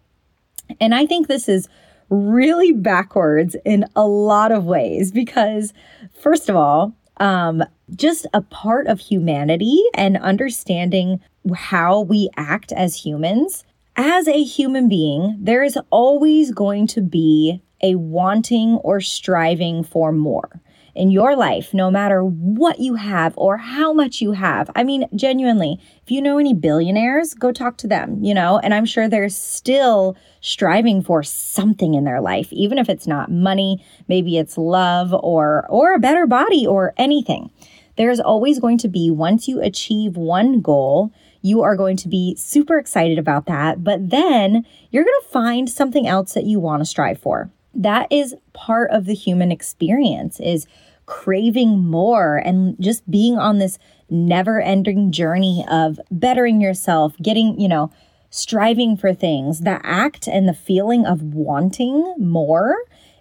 And 0.80 0.94
I 0.94 1.06
think 1.06 1.26
this 1.26 1.48
is 1.48 1.68
really 2.10 2.72
backwards 2.72 3.56
in 3.64 3.84
a 3.96 4.06
lot 4.06 4.52
of 4.52 4.64
ways 4.64 5.10
because 5.12 5.72
first 6.20 6.48
of 6.48 6.56
all, 6.56 6.94
um, 7.20 7.62
just 7.94 8.26
a 8.32 8.42
part 8.42 8.86
of 8.86 9.00
humanity 9.00 9.82
and 9.94 10.16
understanding 10.16 11.20
how 11.54 12.00
we 12.00 12.28
act 12.36 12.72
as 12.72 13.04
humans. 13.04 13.64
As 13.96 14.28
a 14.28 14.42
human 14.42 14.88
being, 14.88 15.36
there 15.40 15.62
is 15.62 15.78
always 15.90 16.52
going 16.52 16.86
to 16.88 17.00
be 17.00 17.62
a 17.82 17.94
wanting 17.96 18.76
or 18.76 19.00
striving 19.00 19.82
for 19.82 20.12
more. 20.12 20.60
In 20.94 21.10
your 21.10 21.36
life, 21.36 21.72
no 21.72 21.90
matter 21.90 22.24
what 22.24 22.78
you 22.78 22.94
have 22.94 23.34
or 23.36 23.56
how 23.56 23.92
much 23.92 24.20
you 24.20 24.32
have. 24.32 24.70
I 24.74 24.84
mean, 24.84 25.06
genuinely, 25.14 25.78
if 26.02 26.10
you 26.10 26.20
know 26.20 26.38
any 26.38 26.54
billionaires, 26.54 27.34
go 27.34 27.52
talk 27.52 27.76
to 27.78 27.86
them, 27.86 28.22
you 28.22 28.34
know, 28.34 28.58
and 28.58 28.74
I'm 28.74 28.86
sure 28.86 29.08
they're 29.08 29.28
still 29.28 30.16
striving 30.40 31.02
for 31.02 31.22
something 31.22 31.94
in 31.94 32.04
their 32.04 32.20
life, 32.20 32.52
even 32.52 32.78
if 32.78 32.88
it's 32.88 33.06
not 33.06 33.30
money, 33.30 33.84
maybe 34.08 34.38
it's 34.38 34.58
love 34.58 35.14
or 35.14 35.66
or 35.68 35.94
a 35.94 35.98
better 35.98 36.26
body 36.26 36.66
or 36.66 36.94
anything. 36.96 37.50
There's 37.96 38.20
always 38.20 38.60
going 38.60 38.78
to 38.78 38.88
be 38.88 39.10
once 39.10 39.48
you 39.48 39.60
achieve 39.60 40.16
one 40.16 40.60
goal, 40.60 41.12
you 41.42 41.62
are 41.62 41.76
going 41.76 41.96
to 41.98 42.08
be 42.08 42.36
super 42.36 42.78
excited 42.78 43.18
about 43.18 43.46
that, 43.46 43.82
but 43.82 44.10
then 44.10 44.64
you're 44.90 45.04
going 45.04 45.20
to 45.22 45.28
find 45.28 45.68
something 45.68 46.06
else 46.06 46.34
that 46.34 46.44
you 46.44 46.60
want 46.60 46.80
to 46.80 46.86
strive 46.86 47.18
for. 47.18 47.50
That 47.78 48.08
is 48.10 48.34
part 48.52 48.90
of 48.90 49.06
the 49.06 49.14
human 49.14 49.52
experience 49.52 50.40
is 50.40 50.66
craving 51.06 51.78
more 51.78 52.36
and 52.36 52.76
just 52.78 53.08
being 53.10 53.38
on 53.38 53.58
this 53.58 53.78
never 54.10 54.60
ending 54.60 55.12
journey 55.12 55.64
of 55.70 55.98
bettering 56.10 56.60
yourself, 56.60 57.16
getting, 57.22 57.58
you 57.58 57.68
know, 57.68 57.90
striving 58.30 58.96
for 58.96 59.14
things. 59.14 59.60
The 59.60 59.80
act 59.84 60.26
and 60.26 60.48
the 60.48 60.54
feeling 60.54 61.06
of 61.06 61.22
wanting 61.22 62.14
more 62.18 62.76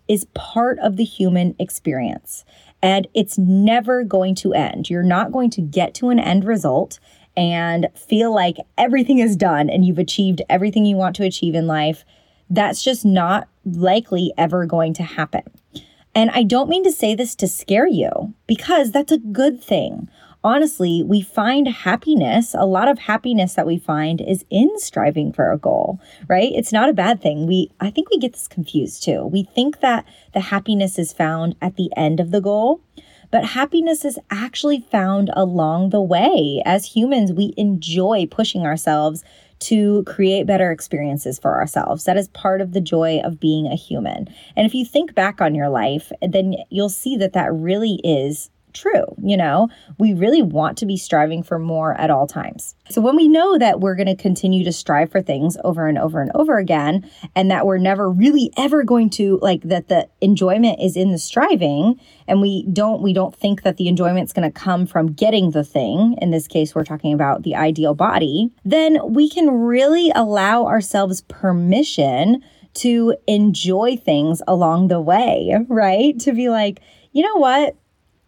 is 0.08 0.26
part 0.34 0.80
of 0.80 0.98
the 0.98 1.04
human 1.04 1.56
experience. 1.60 2.44
And 2.82 3.08
it's 3.14 3.38
never 3.38 4.04
going 4.04 4.36
to 4.36 4.54
end. 4.54 4.90
You're 4.90 5.04
not 5.04 5.32
going 5.32 5.50
to 5.52 5.62
get 5.62 5.94
to 5.96 6.10
an 6.10 6.20
end 6.20 6.46
result 6.46 7.00
and 7.36 7.88
feel 7.96 8.34
like 8.34 8.58
everything 8.78 9.20
is 9.20 9.36
done 9.36 9.70
and 9.70 9.86
you've 9.86 10.00
achieved 10.00 10.42
everything 10.50 10.86
you 10.86 10.96
want 10.96 11.16
to 11.18 11.24
achieve 11.24 11.54
in 11.54 11.68
life. 11.68 12.04
That's 12.50 12.84
just 12.84 13.06
not 13.06 13.48
likely 13.66 14.34
ever 14.38 14.66
going 14.66 14.94
to 14.96 15.04
happen. 15.04 15.44
And 16.16 16.32
I 16.32 16.44
don't 16.44 16.70
mean 16.70 16.84
to 16.84 16.92
say 16.92 17.14
this 17.14 17.36
to 17.36 17.48
scare 17.48 17.88
you 17.88 18.34
because 18.48 18.92
that's 18.92 19.12
a 19.12 19.20
good 19.20 19.62
thing. 19.62 20.10
Honestly, 20.44 21.04
we 21.04 21.22
find 21.22 21.68
happiness, 21.68 22.56
a 22.58 22.66
lot 22.66 22.88
of 22.88 23.00
happiness 23.00 23.56
that 23.56 23.68
we 23.68 23.78
find 23.78 24.22
is 24.22 24.46
in 24.50 24.80
striving 24.80 25.34
for 25.34 25.52
a 25.52 25.58
goal, 25.58 26.00
right? 26.28 26.52
It's 26.56 26.72
not 26.72 26.90
a 26.90 26.94
bad 26.94 27.22
thing. 27.22 27.48
We 27.48 27.70
I 27.80 27.90
think 27.90 28.10
we 28.10 28.18
get 28.18 28.34
this 28.34 28.48
confused 28.48 29.04
too. 29.04 29.26
We 29.26 29.44
think 29.44 29.82
that 29.82 30.06
the 30.34 30.40
happiness 30.40 30.98
is 30.98 31.14
found 31.14 31.56
at 31.62 31.76
the 31.76 31.92
end 31.98 32.20
of 32.20 32.32
the 32.32 32.42
goal, 32.42 32.82
but 33.30 33.44
happiness 33.44 34.06
is 34.06 34.18
actually 34.32 34.80
found 34.80 35.30
along 35.34 35.90
the 35.90 36.02
way. 36.02 36.62
As 36.66 36.86
humans, 36.96 37.34
we 37.34 37.54
enjoy 37.58 38.26
pushing 38.30 38.66
ourselves 38.66 39.24
to 39.60 40.04
create 40.04 40.46
better 40.46 40.72
experiences 40.72 41.40
for 41.40 41.56
ourselves. 41.56 42.04
That 42.04 42.18
is 42.18 42.28
part 42.30 42.62
of 42.62 42.74
the 42.74 42.82
joy 42.82 43.20
of 43.24 43.40
being 43.40 43.68
a 43.68 43.76
human. 43.76 44.28
And 44.56 44.66
if 44.66 44.74
you 44.74 44.86
think 44.86 45.16
back 45.16 45.42
on 45.42 45.56
your 45.56 45.70
life, 45.70 46.12
then 46.22 46.56
you'll 46.70 46.90
see 46.90 47.18
that 47.18 47.34
that 47.34 47.54
really 47.54 48.00
is 48.04 48.50
true. 48.78 49.06
You 49.22 49.38
know, 49.38 49.70
we 49.98 50.14
really 50.14 50.42
want 50.42 50.78
to 50.80 50.86
be 50.86 50.98
striving 50.98 51.44
for 51.44 51.58
more 51.60 51.94
at 52.00 52.10
all 52.10 52.28
times. 52.28 52.76
So 52.90 53.02
when 53.02 53.16
we 53.16 53.28
know 53.28 53.58
that 53.58 53.80
we're 53.80 53.96
going 53.96 54.08
to 54.08 54.16
continue 54.16 54.64
to 54.64 54.72
strive 54.72 55.12
for 55.12 55.22
things 55.22 55.58
over 55.64 55.88
and 55.88 55.98
over 55.98 56.22
and 56.22 56.32
over 56.36 56.58
again, 56.58 57.10
and 57.36 57.52
that 57.52 57.66
we're 57.66 57.78
never 57.78 58.10
really 58.10 58.52
ever 58.58 58.84
going 58.84 59.10
to 59.12 59.40
like 59.42 59.64
that 59.64 59.88
the 59.88 60.08
enjoyment 60.22 60.80
is 60.82 60.96
in 60.96 61.12
the 61.12 61.18
striving, 61.18 62.00
and 62.28 62.42
we 62.42 62.66
don't 62.72 63.02
we 63.02 63.14
don't 63.14 63.36
think 63.36 63.64
that 63.64 63.78
the 63.78 63.88
enjoyment's 63.88 64.34
going 64.34 64.50
to 64.50 64.60
come 64.60 64.86
from 64.86 65.12
getting 65.12 65.52
the 65.52 65.64
thing. 65.64 66.18
In 66.22 66.32
this 66.32 66.48
case, 66.48 66.76
we're 66.76 66.86
talking 66.86 67.14
about 67.14 67.44
the 67.44 67.56
ideal 67.56 67.94
body. 67.94 68.52
Then 68.64 69.00
we 69.04 69.30
can 69.30 69.50
really 69.50 70.12
allow 70.16 70.66
ourselves 70.66 71.22
permission 71.22 72.44
to 72.76 73.16
enjoy 73.26 73.98
things 73.98 74.42
along 74.48 74.88
the 74.88 75.02
way, 75.02 75.56
right? 75.68 76.20
To 76.20 76.32
be 76.32 76.50
like, 76.50 76.80
you 77.12 77.24
know 77.24 77.38
what? 77.38 77.76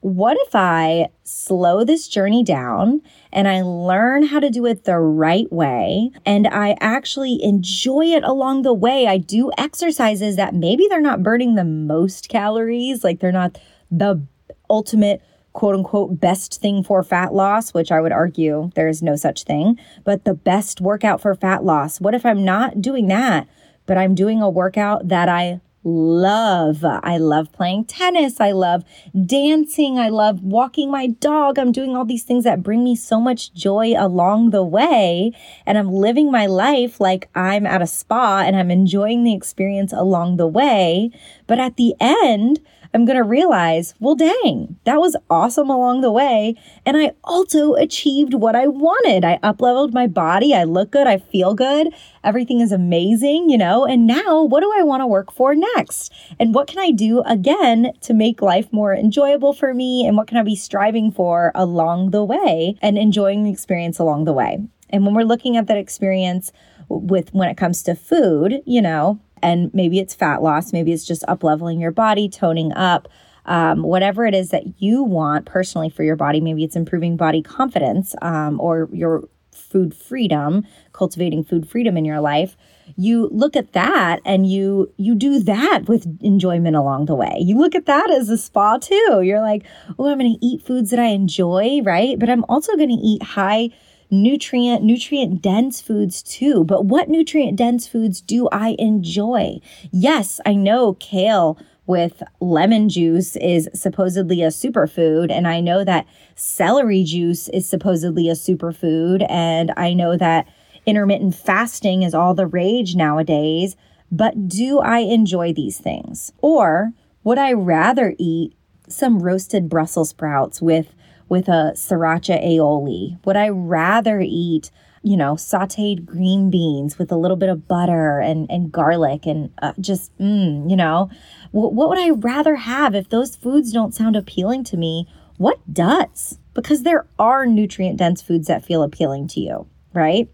What 0.01 0.37
if 0.47 0.55
I 0.55 1.09
slow 1.23 1.83
this 1.83 2.07
journey 2.07 2.43
down 2.43 3.01
and 3.33 3.47
I 3.47 3.61
learn 3.61 4.23
how 4.23 4.39
to 4.39 4.49
do 4.49 4.65
it 4.65 4.85
the 4.85 4.97
right 4.97 5.51
way 5.51 6.11
and 6.25 6.47
I 6.47 6.77
actually 6.79 7.43
enjoy 7.43 8.05
it 8.05 8.23
along 8.23 8.61
the 8.61 8.73
way? 8.73 9.07
I 9.07 9.17
do 9.17 9.51
exercises 9.57 10.37
that 10.37 10.53
maybe 10.53 10.87
they're 10.89 11.01
not 11.01 11.23
burning 11.23 11.55
the 11.55 11.65
most 11.65 12.29
calories, 12.29 13.03
like 13.03 13.19
they're 13.19 13.31
not 13.31 13.59
the 13.91 14.25
ultimate 14.69 15.21
quote 15.51 15.75
unquote 15.75 16.19
best 16.19 16.61
thing 16.61 16.81
for 16.81 17.03
fat 17.03 17.33
loss, 17.33 17.73
which 17.73 17.91
I 17.91 17.99
would 17.99 18.13
argue 18.13 18.69
there 18.75 18.87
is 18.87 19.01
no 19.01 19.17
such 19.17 19.43
thing, 19.43 19.77
but 20.05 20.23
the 20.23 20.33
best 20.33 20.79
workout 20.79 21.19
for 21.19 21.35
fat 21.35 21.65
loss. 21.65 21.99
What 21.99 22.13
if 22.13 22.25
I'm 22.25 22.45
not 22.45 22.81
doing 22.81 23.07
that, 23.07 23.47
but 23.85 23.97
I'm 23.97 24.15
doing 24.15 24.41
a 24.41 24.49
workout 24.49 25.09
that 25.09 25.27
I 25.27 25.59
love. 25.89 26.83
I 26.85 27.17
love 27.17 27.51
playing 27.51 27.85
tennis. 27.85 28.39
I 28.39 28.51
love 28.51 28.83
dancing. 29.25 29.97
I 29.97 30.09
love 30.09 30.43
walking 30.43 30.91
my 30.91 31.07
dog. 31.07 31.57
I'm 31.57 31.71
doing 31.71 31.95
all 31.95 32.05
these 32.05 32.23
things 32.23 32.43
that 32.43 32.63
bring 32.63 32.83
me 32.83 32.95
so 32.95 33.19
much 33.19 33.53
joy 33.53 33.93
along 33.97 34.51
the 34.51 34.63
way. 34.63 35.31
And 35.65 35.77
I'm 35.77 35.91
living 35.91 36.31
my 36.31 36.45
life 36.45 36.99
like 36.99 37.29
I'm 37.35 37.65
at 37.65 37.81
a 37.81 37.87
spa 37.87 38.43
and 38.45 38.55
I'm 38.55 38.71
enjoying 38.71 39.23
the 39.23 39.33
experience 39.33 39.91
along 39.91 40.37
the 40.37 40.47
way. 40.47 41.11
But 41.47 41.59
at 41.59 41.77
the 41.77 41.95
end, 41.99 42.59
I'm 42.93 43.05
going 43.05 43.17
to 43.17 43.23
realize, 43.23 43.93
well, 43.99 44.15
dang, 44.15 44.77
that 44.83 44.99
was 44.99 45.15
awesome 45.29 45.69
along 45.69 46.01
the 46.01 46.11
way. 46.11 46.55
And 46.85 46.97
I 46.97 47.11
also 47.23 47.73
achieved 47.75 48.33
what 48.33 48.55
I 48.55 48.67
wanted. 48.67 49.23
I 49.23 49.39
up 49.43 49.61
leveled 49.61 49.93
my 49.93 50.07
body. 50.07 50.53
I 50.53 50.63
look 50.63 50.91
good. 50.91 51.07
I 51.07 51.17
feel 51.17 51.53
good. 51.53 51.93
Everything 52.23 52.61
is 52.61 52.71
amazing, 52.71 53.49
you 53.49 53.57
know? 53.57 53.85
And 53.85 54.07
now 54.07 54.43
what 54.43 54.61
do 54.61 54.73
I 54.75 54.83
want 54.83 55.01
to 55.01 55.07
work 55.07 55.31
for 55.31 55.53
next? 55.53 56.11
And 56.39 56.53
what 56.53 56.67
can 56.67 56.79
I 56.79 56.91
do 56.91 57.21
again 57.25 57.93
to 58.01 58.13
make 58.13 58.41
life 58.41 58.71
more 58.71 58.93
enjoyable 58.93 59.53
for 59.53 59.73
me? 59.73 60.05
And 60.05 60.17
what 60.17 60.27
can 60.27 60.37
I 60.37 60.43
be 60.43 60.55
striving 60.55 61.11
for 61.11 61.51
along 61.53 62.11
the 62.11 62.23
way 62.23 62.75
and 62.81 62.97
enjoying 62.97 63.43
the 63.43 63.51
experience 63.51 63.99
along 63.99 64.25
the 64.25 64.33
way? 64.33 64.67
And 64.89 65.05
when 65.05 65.13
we're 65.13 65.23
looking 65.23 65.57
at 65.57 65.67
that 65.67 65.77
experience 65.77 66.51
with 66.89 67.31
when 67.33 67.49
it 67.49 67.57
comes 67.57 67.83
to 67.83 67.95
food, 67.95 68.61
you 68.65 68.81
know, 68.81 69.19
and 69.41 69.73
maybe 69.73 69.99
it's 69.99 70.15
fat 70.15 70.41
loss, 70.41 70.73
maybe 70.73 70.91
it's 70.91 71.05
just 71.05 71.23
up 71.27 71.43
leveling 71.43 71.79
your 71.79 71.91
body, 71.91 72.29
toning 72.29 72.73
up, 72.73 73.07
um, 73.45 73.83
whatever 73.83 74.25
it 74.25 74.35
is 74.35 74.49
that 74.49 74.81
you 74.81 75.03
want 75.03 75.45
personally 75.45 75.89
for 75.89 76.03
your 76.03 76.15
body. 76.15 76.39
Maybe 76.39 76.63
it's 76.63 76.75
improving 76.75 77.17
body 77.17 77.41
confidence 77.41 78.15
um, 78.21 78.59
or 78.59 78.89
your 78.91 79.27
food 79.51 79.93
freedom, 79.93 80.65
cultivating 80.93 81.43
food 81.43 81.69
freedom 81.69 81.97
in 81.97 82.05
your 82.05 82.19
life. 82.19 82.57
You 82.95 83.29
look 83.31 83.55
at 83.55 83.73
that 83.73 84.19
and 84.25 84.49
you 84.49 84.91
you 84.97 85.13
do 85.13 85.39
that 85.41 85.87
with 85.87 86.07
enjoyment 86.21 86.75
along 86.75 87.05
the 87.05 87.15
way. 87.15 87.37
You 87.39 87.57
look 87.57 87.75
at 87.75 87.85
that 87.85 88.09
as 88.09 88.29
a 88.29 88.37
spa 88.37 88.77
too. 88.77 89.21
You're 89.23 89.41
like, 89.41 89.63
oh, 89.97 90.07
I'm 90.07 90.17
going 90.17 90.33
to 90.33 90.45
eat 90.45 90.63
foods 90.63 90.89
that 90.89 90.99
I 90.99 91.07
enjoy, 91.07 91.81
right? 91.83 92.17
But 92.17 92.29
I'm 92.29 92.45
also 92.49 92.75
going 92.75 92.89
to 92.89 92.95
eat 92.95 93.21
high 93.21 93.69
nutrient, 94.11 94.83
nutrient 94.83 95.41
dense 95.41 95.81
foods 95.81 96.21
too. 96.21 96.63
But 96.63 96.85
what 96.85 97.09
nutrient 97.09 97.57
dense 97.57 97.87
foods 97.87 98.21
do 98.21 98.47
I 98.51 98.75
enjoy? 98.79 99.59
Yes, 99.91 100.39
I 100.45 100.53
know 100.53 100.93
kale 100.93 101.57
with 101.85 102.21
lemon 102.39 102.87
juice 102.87 103.35
is 103.37 103.67
supposedly 103.73 104.43
a 104.43 104.49
superfood. 104.49 105.31
And 105.31 105.47
I 105.47 105.59
know 105.59 105.83
that 105.83 106.05
celery 106.35 107.03
juice 107.03 107.49
is 107.49 107.67
supposedly 107.67 108.29
a 108.29 108.33
superfood. 108.33 109.25
And 109.27 109.73
I 109.75 109.93
know 109.93 110.15
that 110.15 110.47
intermittent 110.85 111.33
fasting 111.33 112.03
is 112.03 112.13
all 112.13 112.35
the 112.35 112.45
rage 112.45 112.95
nowadays. 112.95 113.75
But 114.11 114.47
do 114.47 114.79
I 114.79 114.99
enjoy 114.99 115.53
these 115.53 115.79
things? 115.79 116.31
Or 116.41 116.93
would 117.23 117.39
I 117.39 117.53
rather 117.53 118.15
eat 118.19 118.55
some 118.87 119.21
roasted 119.21 119.69
Brussels 119.69 120.09
sprouts 120.09 120.61
with 120.61 120.93
with 121.29 121.47
a 121.47 121.71
sriracha 121.75 122.43
aioli? 122.43 123.23
Would 123.25 123.37
I 123.37 123.49
rather 123.49 124.19
eat, 124.19 124.71
you 125.03 125.15
know, 125.15 125.35
sauteed 125.35 126.05
green 126.05 126.49
beans 126.49 126.97
with 126.97 127.11
a 127.11 127.15
little 127.15 127.37
bit 127.37 127.49
of 127.49 127.67
butter 127.67 128.19
and, 128.19 128.49
and 128.49 128.71
garlic 128.71 129.25
and 129.25 129.51
uh, 129.61 129.73
just, 129.79 130.15
mm, 130.17 130.69
you 130.69 130.75
know, 130.75 131.09
w- 131.53 131.73
what 131.73 131.89
would 131.89 131.99
I 131.99 132.09
rather 132.09 132.55
have 132.55 132.95
if 132.95 133.09
those 133.09 133.35
foods 133.35 133.71
don't 133.71 133.93
sound 133.93 134.15
appealing 134.15 134.63
to 134.65 134.77
me? 134.77 135.07
What 135.37 135.59
does? 135.71 136.39
Because 136.53 136.83
there 136.83 137.07
are 137.17 137.45
nutrient 137.45 137.97
dense 137.97 138.21
foods 138.21 138.47
that 138.47 138.65
feel 138.65 138.83
appealing 138.83 139.27
to 139.29 139.39
you, 139.39 139.67
right? 139.93 140.27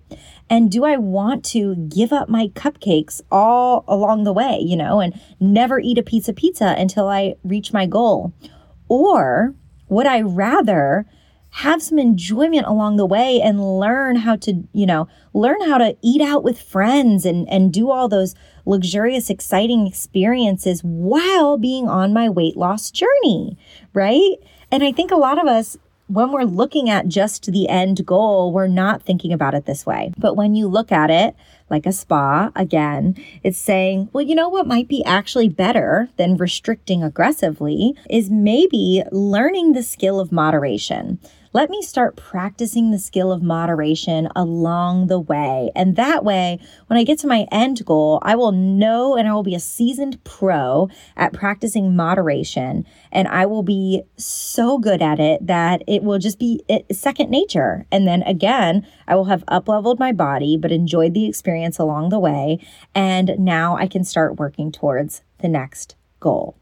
And 0.49 0.71
do 0.71 0.85
I 0.85 0.97
want 0.97 1.43
to 1.45 1.75
give 1.75 2.13
up 2.13 2.29
my 2.29 2.47
cupcakes 2.49 3.21
all 3.31 3.83
along 3.87 4.23
the 4.23 4.33
way, 4.33 4.59
you 4.59 4.75
know, 4.75 4.99
and 4.99 5.19
never 5.39 5.79
eat 5.79 5.97
a 5.97 6.03
piece 6.03 6.27
of 6.27 6.35
pizza 6.35 6.75
until 6.77 7.07
I 7.07 7.35
reach 7.43 7.73
my 7.73 7.85
goal? 7.85 8.33
Or 8.87 9.53
would 9.89 10.07
I 10.07 10.21
rather 10.21 11.05
have 11.49 11.81
some 11.81 11.97
enjoyment 11.97 12.65
along 12.67 12.97
the 12.97 13.05
way 13.05 13.39
and 13.41 13.79
learn 13.79 14.17
how 14.17 14.35
to, 14.35 14.67
you 14.73 14.85
know, 14.85 15.07
learn 15.33 15.61
how 15.61 15.77
to 15.77 15.95
eat 16.01 16.21
out 16.21 16.43
with 16.43 16.61
friends 16.61 17.25
and, 17.25 17.47
and 17.47 17.71
do 17.71 17.89
all 17.89 18.09
those 18.09 18.35
luxurious, 18.65 19.29
exciting 19.29 19.87
experiences 19.87 20.81
while 20.83 21.57
being 21.57 21.87
on 21.87 22.11
my 22.11 22.27
weight 22.27 22.57
loss 22.57 22.91
journey, 22.91 23.57
right? 23.93 24.35
And 24.69 24.83
I 24.83 24.91
think 24.91 25.11
a 25.11 25.15
lot 25.15 25.39
of 25.39 25.47
us 25.47 25.77
when 26.07 26.31
we're 26.31 26.43
looking 26.43 26.89
at 26.89 27.07
just 27.07 27.51
the 27.51 27.67
end 27.67 28.05
goal, 28.05 28.51
we're 28.51 28.67
not 28.67 29.01
thinking 29.01 29.33
about 29.33 29.55
it 29.55 29.65
this 29.65 29.85
way. 29.85 30.11
But 30.17 30.35
when 30.35 30.53
you 30.53 30.67
look 30.67 30.91
at 30.91 31.09
it 31.09 31.35
like 31.69 31.86
a 31.86 31.91
spa, 31.91 32.51
again, 32.55 33.15
it's 33.43 33.57
saying, 33.57 34.10
well, 34.13 34.24
you 34.24 34.36
know 34.36 34.50
what 34.50 34.67
might 34.67 34.88
be 34.88 35.03
actually 35.03 35.50
better 35.50 36.10
than 36.17 36.38
restricting 36.38 37.03
aggressively 37.03 37.95
is 38.10 38.29
maybe 38.29 39.03
learning 39.12 39.74
the 39.74 39.84
skill 39.84 40.19
of 40.19 40.31
moderation 40.31 41.19
let 41.55 41.69
me 41.69 41.81
start 41.81 42.17
practicing 42.17 42.91
the 42.91 43.00
skill 43.00 43.31
of 43.31 43.41
moderation 43.41 44.27
along 44.35 45.07
the 45.07 45.21
way. 45.21 45.71
And 45.74 45.95
that 45.95 46.25
way, 46.25 46.59
when 46.88 47.00
I 47.00 47.05
get 47.05 47.17
to 47.19 47.27
my 47.27 47.47
end 47.50 47.85
goal, 47.85 48.19
I 48.24 48.35
will 48.35 48.51
know 48.51 49.15
and 49.15 49.25
I 49.25 49.33
will 49.33 49.41
be 49.41 49.55
a 49.55 49.59
seasoned 49.62 50.21
pro 50.25 50.89
at 51.15 51.31
practicing 51.31 51.95
moderation. 51.95 52.85
And 53.09 53.29
I 53.29 53.45
will 53.45 53.63
be 53.63 54.03
so 54.17 54.77
good 54.77 55.01
at 55.01 55.21
it 55.21 55.47
that 55.47 55.81
it 55.88 56.03
will 56.03 56.19
just 56.19 56.39
be 56.39 56.62
second 56.91 57.29
nature. 57.29 57.85
And 57.89 58.05
then 58.05 58.21
again, 58.24 58.85
I 59.07 59.15
will 59.15 59.24
have 59.24 59.45
up 59.47 59.69
leveled 59.69 59.97
my 59.97 60.12
body, 60.12 60.57
but 60.57 60.74
enjoyed 60.74 61.13
the 61.13 61.25
experience 61.25 61.79
along 61.79 62.09
the 62.09 62.19
way. 62.19 62.59
And 62.93 63.33
now 63.39 63.77
I 63.77 63.88
can 63.88 64.03
start 64.03 64.35
working 64.35 64.74
towards 64.74 65.21
the 65.38 65.47
next 65.47 65.95
goal. 66.19 66.57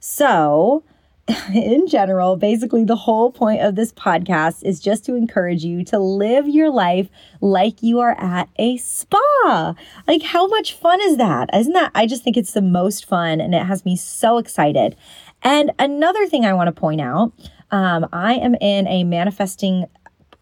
So, 0.00 0.84
in 1.54 1.86
general, 1.86 2.36
basically, 2.36 2.84
the 2.84 2.96
whole 2.96 3.32
point 3.32 3.62
of 3.62 3.76
this 3.76 3.92
podcast 3.92 4.62
is 4.62 4.78
just 4.78 5.04
to 5.06 5.14
encourage 5.14 5.64
you 5.64 5.84
to 5.84 5.98
live 5.98 6.46
your 6.48 6.70
life 6.70 7.08
like 7.40 7.82
you 7.82 8.00
are 8.00 8.18
at 8.20 8.48
a 8.56 8.76
spa. 8.76 9.74
Like, 10.06 10.22
how 10.22 10.46
much 10.46 10.74
fun 10.74 11.00
is 11.00 11.16
that? 11.16 11.48
Isn't 11.54 11.72
that? 11.72 11.92
I 11.94 12.06
just 12.06 12.22
think 12.22 12.36
it's 12.36 12.52
the 12.52 12.62
most 12.62 13.06
fun 13.06 13.40
and 13.40 13.54
it 13.54 13.64
has 13.64 13.84
me 13.84 13.96
so 13.96 14.36
excited. 14.38 14.96
And 15.42 15.72
another 15.78 16.26
thing 16.26 16.44
I 16.44 16.52
want 16.52 16.68
to 16.68 16.72
point 16.72 17.00
out 17.00 17.32
um, 17.70 18.06
I 18.12 18.34
am 18.34 18.54
in 18.56 18.86
a 18.86 19.04
manifesting 19.04 19.86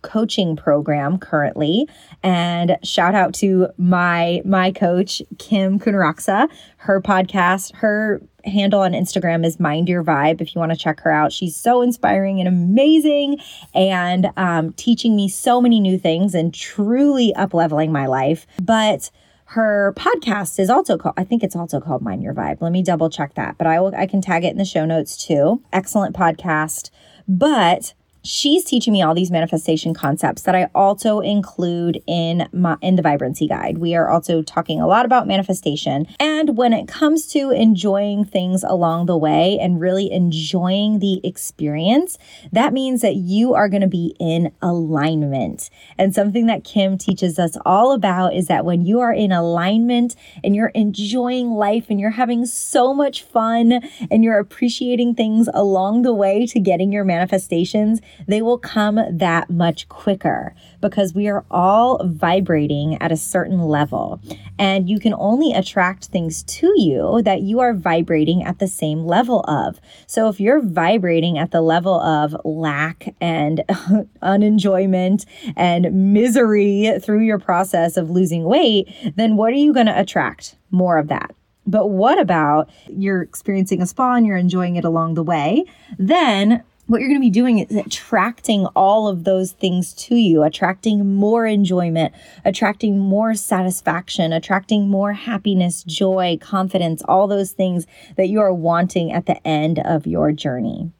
coaching 0.02 0.56
program 0.56 1.16
currently 1.16 1.88
and 2.24 2.76
shout 2.82 3.14
out 3.14 3.32
to 3.32 3.68
my 3.78 4.42
my 4.44 4.72
coach 4.72 5.22
kim 5.38 5.78
kunraksa 5.78 6.48
her 6.78 7.00
podcast 7.00 7.72
her 7.76 8.20
handle 8.44 8.80
on 8.80 8.92
Instagram 8.92 9.44
is 9.44 9.60
Mind 9.60 9.88
Your 9.88 10.04
Vibe 10.04 10.40
if 10.40 10.54
you 10.54 10.58
want 10.58 10.72
to 10.72 10.78
check 10.78 11.00
her 11.00 11.10
out. 11.10 11.32
She's 11.32 11.56
so 11.56 11.82
inspiring 11.82 12.38
and 12.40 12.48
amazing 12.48 13.38
and 13.74 14.30
um, 14.36 14.72
teaching 14.74 15.16
me 15.16 15.28
so 15.28 15.60
many 15.60 15.80
new 15.80 15.98
things 15.98 16.34
and 16.34 16.52
truly 16.52 17.34
up 17.34 17.54
leveling 17.54 17.92
my 17.92 18.06
life. 18.06 18.46
But 18.62 19.10
her 19.52 19.92
podcast 19.98 20.58
is 20.58 20.70
also 20.70 20.96
called 20.96 21.14
i 21.18 21.24
think 21.24 21.42
it's 21.42 21.54
also 21.54 21.78
called 21.78 22.00
mind 22.00 22.22
your 22.22 22.32
vibe 22.32 22.62
let 22.62 22.72
me 22.72 22.82
double 22.82 23.10
check 23.10 23.34
that 23.34 23.58
but 23.58 23.66
i 23.66 23.78
will 23.78 23.94
i 23.94 24.06
can 24.06 24.22
tag 24.22 24.44
it 24.44 24.50
in 24.50 24.56
the 24.56 24.64
show 24.64 24.86
notes 24.86 25.26
too 25.26 25.62
excellent 25.74 26.16
podcast 26.16 26.88
but 27.28 27.92
she's 28.24 28.64
teaching 28.64 28.92
me 28.92 29.02
all 29.02 29.14
these 29.14 29.30
manifestation 29.30 29.92
concepts 29.92 30.42
that 30.42 30.54
I 30.54 30.68
also 30.74 31.20
include 31.20 32.02
in 32.06 32.48
my 32.52 32.76
in 32.80 32.96
the 32.96 33.02
vibrancy 33.02 33.48
guide. 33.48 33.78
We 33.78 33.94
are 33.94 34.08
also 34.08 34.42
talking 34.42 34.80
a 34.80 34.86
lot 34.86 35.04
about 35.04 35.26
manifestation. 35.26 36.06
And 36.20 36.56
when 36.56 36.72
it 36.72 36.86
comes 36.86 37.26
to 37.28 37.50
enjoying 37.50 38.24
things 38.24 38.62
along 38.62 39.06
the 39.06 39.16
way 39.16 39.58
and 39.60 39.80
really 39.80 40.10
enjoying 40.10 41.00
the 41.00 41.20
experience, 41.26 42.18
that 42.52 42.72
means 42.72 43.02
that 43.02 43.16
you 43.16 43.54
are 43.54 43.68
going 43.68 43.82
to 43.82 43.88
be 43.88 44.14
in 44.20 44.52
alignment. 44.62 45.70
And 45.98 46.14
something 46.14 46.46
that 46.46 46.64
Kim 46.64 46.98
teaches 46.98 47.38
us 47.38 47.56
all 47.64 47.92
about 47.92 48.34
is 48.34 48.46
that 48.46 48.64
when 48.64 48.84
you 48.84 49.00
are 49.00 49.12
in 49.12 49.32
alignment 49.32 50.14
and 50.44 50.54
you're 50.54 50.68
enjoying 50.68 51.50
life 51.50 51.86
and 51.88 51.98
you're 52.00 52.10
having 52.10 52.46
so 52.46 52.94
much 52.94 53.22
fun 53.22 53.80
and 54.10 54.22
you're 54.22 54.38
appreciating 54.38 55.14
things 55.14 55.48
along 55.52 56.02
the 56.02 56.14
way 56.14 56.46
to 56.46 56.60
getting 56.60 56.92
your 56.92 57.04
manifestations, 57.04 58.00
they 58.26 58.42
will 58.42 58.58
come 58.58 59.00
that 59.10 59.50
much 59.50 59.88
quicker 59.88 60.54
because 60.80 61.14
we 61.14 61.28
are 61.28 61.44
all 61.50 62.00
vibrating 62.06 63.00
at 63.00 63.12
a 63.12 63.16
certain 63.16 63.60
level. 63.60 64.20
And 64.58 64.88
you 64.88 64.98
can 64.98 65.14
only 65.14 65.52
attract 65.52 66.06
things 66.06 66.42
to 66.44 66.72
you 66.76 67.22
that 67.22 67.42
you 67.42 67.60
are 67.60 67.74
vibrating 67.74 68.42
at 68.42 68.58
the 68.58 68.68
same 68.68 69.04
level 69.04 69.40
of. 69.48 69.80
So 70.06 70.28
if 70.28 70.40
you're 70.40 70.60
vibrating 70.60 71.38
at 71.38 71.50
the 71.50 71.60
level 71.60 72.00
of 72.00 72.36
lack 72.44 73.14
and 73.20 73.64
unenjoyment 74.22 75.24
and 75.56 76.12
misery 76.12 76.98
through 77.00 77.20
your 77.20 77.38
process 77.38 77.96
of 77.96 78.10
losing 78.10 78.44
weight, 78.44 78.88
then 79.16 79.36
what 79.36 79.52
are 79.52 79.56
you 79.56 79.72
going 79.72 79.86
to 79.86 79.98
attract? 79.98 80.56
More 80.70 80.98
of 80.98 81.08
that. 81.08 81.34
But 81.66 81.88
what 81.88 82.18
about 82.18 82.70
you're 82.88 83.22
experiencing 83.22 83.80
a 83.82 83.86
spa 83.86 84.14
and 84.14 84.26
you're 84.26 84.36
enjoying 84.36 84.76
it 84.76 84.84
along 84.84 85.14
the 85.14 85.22
way? 85.22 85.64
Then 85.98 86.64
what 86.86 87.00
you're 87.00 87.08
going 87.08 87.20
to 87.20 87.24
be 87.24 87.30
doing 87.30 87.58
is 87.58 87.76
attracting 87.76 88.66
all 88.74 89.06
of 89.06 89.24
those 89.24 89.52
things 89.52 89.92
to 89.94 90.16
you, 90.16 90.42
attracting 90.42 91.14
more 91.14 91.46
enjoyment, 91.46 92.12
attracting 92.44 92.98
more 92.98 93.34
satisfaction, 93.34 94.32
attracting 94.32 94.88
more 94.88 95.12
happiness, 95.12 95.84
joy, 95.84 96.36
confidence, 96.40 97.02
all 97.06 97.26
those 97.28 97.52
things 97.52 97.86
that 98.16 98.28
you 98.28 98.40
are 98.40 98.52
wanting 98.52 99.12
at 99.12 99.26
the 99.26 99.46
end 99.46 99.78
of 99.78 100.06
your 100.06 100.32
journey. 100.32 100.90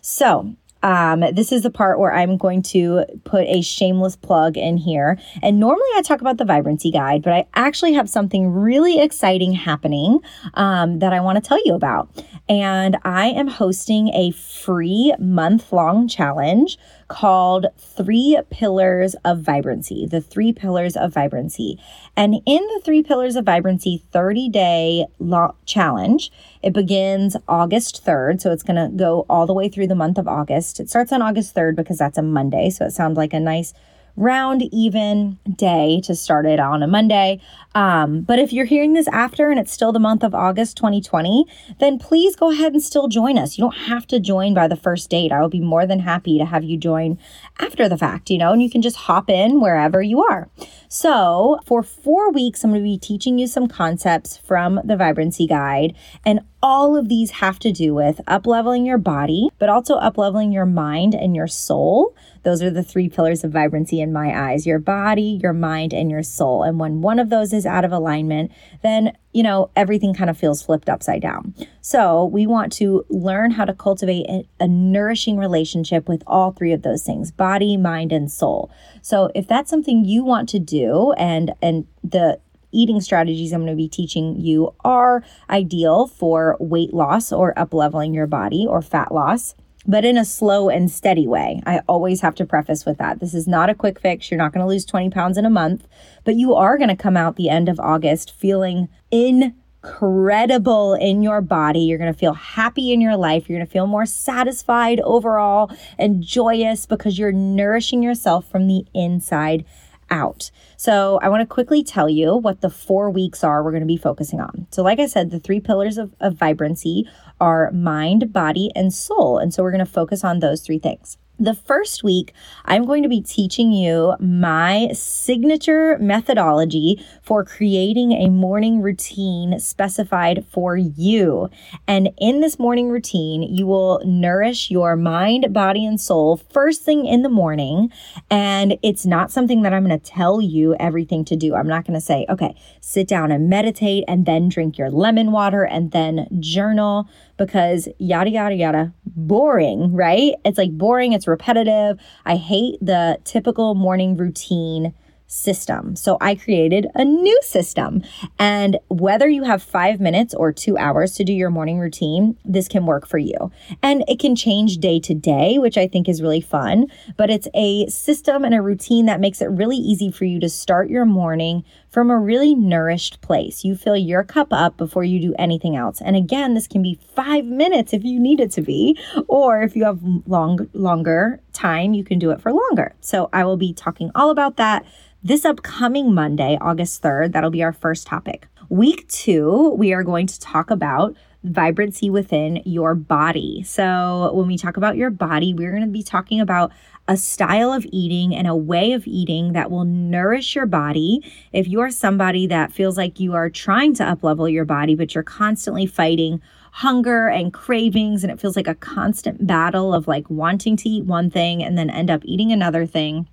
So, 0.00 0.54
um, 0.82 1.20
this 1.32 1.52
is 1.52 1.62
the 1.62 1.70
part 1.70 1.98
where 1.98 2.12
I'm 2.12 2.36
going 2.36 2.62
to 2.62 3.04
put 3.24 3.46
a 3.46 3.62
shameless 3.62 4.16
plug 4.16 4.56
in 4.56 4.76
here. 4.76 5.18
And 5.42 5.60
normally 5.60 5.88
I 5.96 6.02
talk 6.02 6.20
about 6.20 6.38
the 6.38 6.44
vibrancy 6.44 6.90
guide, 6.90 7.22
but 7.22 7.32
I 7.32 7.46
actually 7.54 7.92
have 7.94 8.10
something 8.10 8.52
really 8.52 9.00
exciting 9.00 9.52
happening 9.52 10.20
um, 10.54 10.98
that 10.98 11.12
I 11.12 11.20
want 11.20 11.42
to 11.42 11.46
tell 11.46 11.60
you 11.64 11.74
about. 11.74 12.08
And 12.48 12.98
I 13.04 13.28
am 13.28 13.48
hosting 13.48 14.08
a 14.08 14.32
free 14.32 15.14
month 15.18 15.72
long 15.72 16.08
challenge 16.08 16.78
called 17.12 17.66
Three 17.76 18.40
Pillars 18.48 19.14
of 19.22 19.40
Vibrancy, 19.40 20.06
the 20.06 20.22
Three 20.22 20.50
Pillars 20.50 20.96
of 20.96 21.12
Vibrancy. 21.12 21.78
And 22.16 22.36
in 22.46 22.66
the 22.74 22.80
Three 22.82 23.02
Pillars 23.02 23.36
of 23.36 23.44
Vibrancy 23.44 24.02
30 24.12 24.48
day 24.48 25.04
lo- 25.18 25.54
challenge, 25.66 26.32
it 26.62 26.72
begins 26.72 27.36
August 27.46 28.02
3rd. 28.02 28.40
So 28.40 28.50
it's 28.50 28.62
going 28.62 28.76
to 28.76 28.96
go 28.96 29.26
all 29.28 29.46
the 29.46 29.52
way 29.52 29.68
through 29.68 29.88
the 29.88 29.94
month 29.94 30.16
of 30.16 30.26
August. 30.26 30.80
It 30.80 30.88
starts 30.88 31.12
on 31.12 31.20
August 31.20 31.54
3rd 31.54 31.76
because 31.76 31.98
that's 31.98 32.16
a 32.16 32.22
Monday. 32.22 32.70
So 32.70 32.86
it 32.86 32.92
sounds 32.92 33.18
like 33.18 33.34
a 33.34 33.40
nice 33.40 33.74
round 34.16 34.62
even 34.72 35.38
day 35.56 36.00
to 36.04 36.14
start 36.14 36.46
it 36.46 36.60
on 36.60 36.82
a 36.82 36.86
Monday. 36.86 37.40
Um, 37.74 38.22
but 38.22 38.38
if 38.38 38.52
you're 38.52 38.66
hearing 38.66 38.92
this 38.92 39.08
after 39.08 39.50
and 39.50 39.58
it's 39.58 39.72
still 39.72 39.92
the 39.92 39.98
month 39.98 40.22
of 40.22 40.34
August 40.34 40.76
2020, 40.76 41.46
then 41.80 41.98
please 41.98 42.36
go 42.36 42.50
ahead 42.50 42.72
and 42.72 42.82
still 42.82 43.08
join 43.08 43.38
us. 43.38 43.56
You 43.56 43.62
don't 43.62 43.86
have 43.86 44.06
to 44.08 44.20
join 44.20 44.52
by 44.54 44.68
the 44.68 44.76
first 44.76 45.08
date. 45.08 45.32
I 45.32 45.40
will 45.40 45.48
be 45.48 45.60
more 45.60 45.86
than 45.86 46.00
happy 46.00 46.38
to 46.38 46.44
have 46.44 46.64
you 46.64 46.76
join 46.76 47.18
after 47.58 47.88
the 47.88 47.96
fact, 47.96 48.30
you 48.30 48.38
know, 48.38 48.52
and 48.52 48.62
you 48.62 48.70
can 48.70 48.82
just 48.82 48.96
hop 48.96 49.30
in 49.30 49.60
wherever 49.60 50.02
you 50.02 50.22
are. 50.22 50.48
So, 50.88 51.60
for 51.64 51.82
four 51.82 52.30
weeks, 52.30 52.62
I'm 52.62 52.70
going 52.70 52.82
to 52.82 52.84
be 52.84 52.98
teaching 52.98 53.38
you 53.38 53.46
some 53.46 53.66
concepts 53.66 54.36
from 54.36 54.80
the 54.84 54.96
Vibrancy 54.96 55.46
Guide. 55.46 55.94
And 56.24 56.40
all 56.62 56.96
of 56.96 57.08
these 57.08 57.32
have 57.32 57.58
to 57.58 57.72
do 57.72 57.92
with 57.92 58.20
upleveling 58.28 58.86
your 58.86 58.98
body, 58.98 59.48
but 59.58 59.68
also 59.68 59.98
upleveling 59.98 60.52
your 60.52 60.64
mind 60.64 61.14
and 61.14 61.34
your 61.34 61.48
soul. 61.48 62.14
Those 62.44 62.62
are 62.62 62.70
the 62.70 62.84
three 62.84 63.08
pillars 63.08 63.42
of 63.42 63.50
vibrancy 63.50 64.00
in 64.00 64.12
my 64.12 64.50
eyes 64.50 64.66
your 64.66 64.78
body, 64.78 65.40
your 65.42 65.52
mind, 65.52 65.92
and 65.92 66.10
your 66.10 66.22
soul. 66.22 66.62
And 66.62 66.78
when 66.78 67.00
one 67.00 67.18
of 67.18 67.30
those 67.30 67.52
is 67.52 67.66
out 67.66 67.84
of 67.84 67.92
alignment, 67.92 68.52
then, 68.82 69.16
you 69.32 69.42
know, 69.42 69.70
everything 69.74 70.14
kind 70.14 70.30
of 70.30 70.38
feels 70.38 70.62
flipped 70.62 70.88
upside 70.88 71.22
down. 71.22 71.54
So 71.80 72.24
we 72.24 72.46
want 72.46 72.72
to 72.74 73.04
learn 73.08 73.52
how 73.52 73.64
to 73.64 73.74
cultivate 73.74 74.26
a, 74.60 74.68
nourishing 74.68 75.38
relationship 75.38 76.08
with 76.08 76.22
all 76.26 76.52
three 76.52 76.72
of 76.72 76.82
those 76.82 77.02
things 77.02 77.32
body, 77.32 77.76
mind, 77.76 78.12
and 78.12 78.30
soul. 78.30 78.70
So 79.02 79.30
if 79.34 79.48
that's 79.48 79.70
something 79.70 80.04
you 80.04 80.24
want 80.24 80.48
to 80.50 80.58
do 80.58 81.12
and, 81.12 81.54
and 81.60 81.86
the 82.04 82.40
eating 82.72 83.00
strategies 83.00 83.52
I'm 83.52 83.60
going 83.60 83.72
to 83.72 83.76
be 83.76 83.88
teaching 83.88 84.40
you 84.40 84.74
are 84.84 85.22
ideal 85.48 86.06
for 86.06 86.56
weight 86.58 86.92
loss 86.92 87.32
or 87.32 87.58
up 87.58 87.72
leveling 87.72 88.14
your 88.14 88.26
body 88.26 88.66
or 88.68 88.82
fat 88.82 89.12
loss 89.12 89.54
but 89.86 90.04
in 90.04 90.16
a 90.16 90.24
slow 90.24 90.68
and 90.68 90.90
steady 90.90 91.26
way. 91.26 91.60
I 91.66 91.80
always 91.88 92.20
have 92.20 92.34
to 92.36 92.46
preface 92.46 92.84
with 92.84 92.98
that. 92.98 93.20
This 93.20 93.34
is 93.34 93.48
not 93.48 93.70
a 93.70 93.74
quick 93.74 93.98
fix. 93.98 94.30
You're 94.30 94.38
not 94.38 94.52
going 94.52 94.64
to 94.64 94.68
lose 94.68 94.84
20 94.84 95.10
pounds 95.10 95.36
in 95.36 95.44
a 95.44 95.50
month, 95.50 95.88
but 96.24 96.36
you 96.36 96.54
are 96.54 96.78
going 96.78 96.88
to 96.88 96.96
come 96.96 97.16
out 97.16 97.36
the 97.36 97.48
end 97.48 97.68
of 97.68 97.80
August 97.80 98.32
feeling 98.32 98.88
incredible 99.10 100.94
in 100.94 101.22
your 101.22 101.40
body. 101.40 101.80
You're 101.80 101.98
going 101.98 102.12
to 102.12 102.18
feel 102.18 102.34
happy 102.34 102.92
in 102.92 103.00
your 103.00 103.16
life. 103.16 103.48
You're 103.48 103.58
going 103.58 103.66
to 103.66 103.72
feel 103.72 103.86
more 103.86 104.06
satisfied 104.06 105.00
overall 105.00 105.70
and 105.98 106.22
joyous 106.22 106.86
because 106.86 107.18
you're 107.18 107.32
nourishing 107.32 108.02
yourself 108.02 108.48
from 108.48 108.68
the 108.68 108.84
inside 108.94 109.64
out. 110.12 110.52
So, 110.76 111.18
I 111.22 111.28
want 111.28 111.40
to 111.40 111.46
quickly 111.46 111.82
tell 111.82 112.08
you 112.08 112.36
what 112.36 112.60
the 112.60 112.70
four 112.70 113.10
weeks 113.10 113.42
are 113.42 113.64
we're 113.64 113.72
going 113.72 113.80
to 113.82 113.86
be 113.86 113.96
focusing 113.96 114.40
on. 114.40 114.68
So, 114.70 114.82
like 114.84 115.00
I 115.00 115.06
said, 115.06 115.30
the 115.30 115.40
three 115.40 115.58
pillars 115.58 115.98
of, 115.98 116.14
of 116.20 116.34
vibrancy 116.34 117.08
are 117.40 117.72
mind, 117.72 118.32
body, 118.32 118.70
and 118.76 118.92
soul. 118.92 119.38
And 119.38 119.52
so, 119.52 119.64
we're 119.64 119.72
going 119.72 119.84
to 119.84 119.90
focus 119.90 120.22
on 120.22 120.38
those 120.38 120.60
three 120.60 120.78
things. 120.78 121.18
The 121.38 121.54
first 121.54 122.04
week, 122.04 122.34
I'm 122.66 122.84
going 122.84 123.02
to 123.02 123.08
be 123.08 123.22
teaching 123.22 123.72
you 123.72 124.14
my 124.20 124.90
signature 124.92 125.96
methodology 125.98 127.04
for 127.22 127.42
creating 127.42 128.12
a 128.12 128.28
morning 128.28 128.82
routine 128.82 129.58
specified 129.58 130.44
for 130.50 130.76
you. 130.76 131.48
And 131.88 132.10
in 132.18 132.40
this 132.40 132.58
morning 132.58 132.90
routine, 132.90 133.42
you 133.42 133.66
will 133.66 134.02
nourish 134.04 134.70
your 134.70 134.94
mind, 134.94 135.52
body, 135.54 135.86
and 135.86 135.98
soul 135.98 136.36
first 136.36 136.82
thing 136.82 137.06
in 137.06 137.22
the 137.22 137.30
morning. 137.30 137.90
And 138.30 138.78
it's 138.82 139.06
not 139.06 139.32
something 139.32 139.62
that 139.62 139.72
I'm 139.72 139.86
going 139.86 139.98
to 139.98 140.10
tell 140.10 140.40
you 140.42 140.76
everything 140.78 141.24
to 141.24 141.34
do. 141.34 141.54
I'm 141.54 141.66
not 141.66 141.86
going 141.86 141.98
to 141.98 142.04
say, 142.04 142.26
okay, 142.28 142.54
sit 142.82 143.08
down 143.08 143.32
and 143.32 143.48
meditate 143.48 144.04
and 144.06 144.26
then 144.26 144.50
drink 144.50 144.76
your 144.76 144.90
lemon 144.90 145.32
water 145.32 145.64
and 145.64 145.92
then 145.92 146.28
journal 146.40 147.08
because 147.46 147.88
yada, 147.98 148.30
yada, 148.30 148.54
yada, 148.54 148.92
boring, 149.04 149.92
right? 149.92 150.34
It's 150.44 150.58
like 150.58 150.70
boring, 150.72 151.12
it's 151.12 151.26
repetitive. 151.26 151.98
I 152.24 152.36
hate 152.36 152.78
the 152.80 153.18
typical 153.24 153.74
morning 153.74 154.16
routine 154.16 154.94
system. 155.32 155.96
So 155.96 156.18
I 156.20 156.34
created 156.34 156.86
a 156.94 157.04
new 157.04 157.38
system. 157.42 158.02
And 158.38 158.78
whether 158.88 159.28
you 159.28 159.44
have 159.44 159.62
five 159.62 159.98
minutes 159.98 160.34
or 160.34 160.52
two 160.52 160.76
hours 160.76 161.14
to 161.14 161.24
do 161.24 161.32
your 161.32 161.50
morning 161.50 161.78
routine, 161.78 162.36
this 162.44 162.68
can 162.68 162.84
work 162.84 163.06
for 163.06 163.18
you. 163.18 163.50
And 163.82 164.04
it 164.08 164.18
can 164.18 164.36
change 164.36 164.76
day 164.76 165.00
to 165.00 165.14
day, 165.14 165.58
which 165.58 165.78
I 165.78 165.88
think 165.88 166.08
is 166.08 166.22
really 166.22 166.40
fun. 166.40 166.86
But 167.16 167.30
it's 167.30 167.48
a 167.54 167.86
system 167.88 168.44
and 168.44 168.54
a 168.54 168.62
routine 168.62 169.06
that 169.06 169.20
makes 169.20 169.40
it 169.40 169.46
really 169.46 169.78
easy 169.78 170.10
for 170.10 170.24
you 170.26 170.38
to 170.40 170.48
start 170.48 170.90
your 170.90 171.06
morning 171.06 171.64
from 171.88 172.10
a 172.10 172.18
really 172.18 172.54
nourished 172.54 173.20
place. 173.20 173.64
You 173.64 173.76
fill 173.76 173.96
your 173.96 174.24
cup 174.24 174.48
up 174.50 174.76
before 174.76 175.04
you 175.04 175.20
do 175.20 175.34
anything 175.38 175.76
else. 175.76 176.00
And 176.00 176.16
again, 176.16 176.54
this 176.54 176.66
can 176.66 176.82
be 176.82 176.98
five 177.14 177.44
minutes 177.44 177.92
if 177.92 178.04
you 178.04 178.18
need 178.18 178.40
it 178.40 178.50
to 178.52 178.62
be, 178.62 178.98
or 179.28 179.62
if 179.62 179.76
you 179.76 179.84
have 179.84 180.00
long, 180.26 180.68
longer 180.72 181.41
time, 181.52 181.94
you 181.94 182.04
can 182.04 182.18
do 182.18 182.30
it 182.30 182.40
for 182.40 182.52
longer. 182.52 182.94
So 183.00 183.28
I 183.32 183.44
will 183.44 183.56
be 183.56 183.72
talking 183.72 184.10
all 184.14 184.30
about 184.30 184.56
that 184.56 184.84
this 185.24 185.44
upcoming 185.44 186.12
Monday, 186.12 186.58
August 186.60 187.00
3rd, 187.00 187.32
that'll 187.32 187.50
be 187.50 187.62
our 187.62 187.72
first 187.72 188.08
topic. 188.08 188.48
Week 188.68 189.06
two, 189.06 189.72
we 189.78 189.92
are 189.92 190.02
going 190.02 190.26
to 190.26 190.40
talk 190.40 190.68
about 190.68 191.16
vibrancy 191.44 192.10
within 192.10 192.60
your 192.64 192.96
body. 192.96 193.62
So, 193.62 194.32
when 194.34 194.48
we 194.48 194.58
talk 194.58 194.76
about 194.76 194.96
your 194.96 195.10
body, 195.10 195.54
we're 195.54 195.70
going 195.70 195.84
to 195.84 195.88
be 195.88 196.02
talking 196.02 196.40
about 196.40 196.72
a 197.06 197.16
style 197.16 197.72
of 197.72 197.86
eating 197.92 198.34
and 198.34 198.48
a 198.48 198.56
way 198.56 198.92
of 198.94 199.06
eating 199.06 199.52
that 199.52 199.70
will 199.70 199.84
nourish 199.84 200.56
your 200.56 200.66
body. 200.66 201.20
If 201.52 201.68
you 201.68 201.80
are 201.80 201.90
somebody 201.90 202.48
that 202.48 202.72
feels 202.72 202.96
like 202.96 203.20
you 203.20 203.34
are 203.34 203.50
trying 203.50 203.94
to 203.94 204.04
uplevel 204.04 204.50
your 204.50 204.64
body, 204.64 204.96
but 204.96 205.14
you're 205.14 205.22
constantly 205.22 205.86
fighting 205.86 206.42
hunger 206.72 207.28
and 207.28 207.52
cravings, 207.52 208.24
and 208.24 208.32
it 208.32 208.40
feels 208.40 208.56
like 208.56 208.66
a 208.66 208.74
constant 208.74 209.46
battle 209.46 209.94
of 209.94 210.08
like 210.08 210.28
wanting 210.28 210.76
to 210.76 210.88
eat 210.88 211.04
one 211.04 211.30
thing 211.30 211.62
and 211.62 211.78
then 211.78 211.88
end 211.90 212.10
up 212.10 212.22
eating 212.24 212.50
another 212.50 212.86
thing 212.86 213.28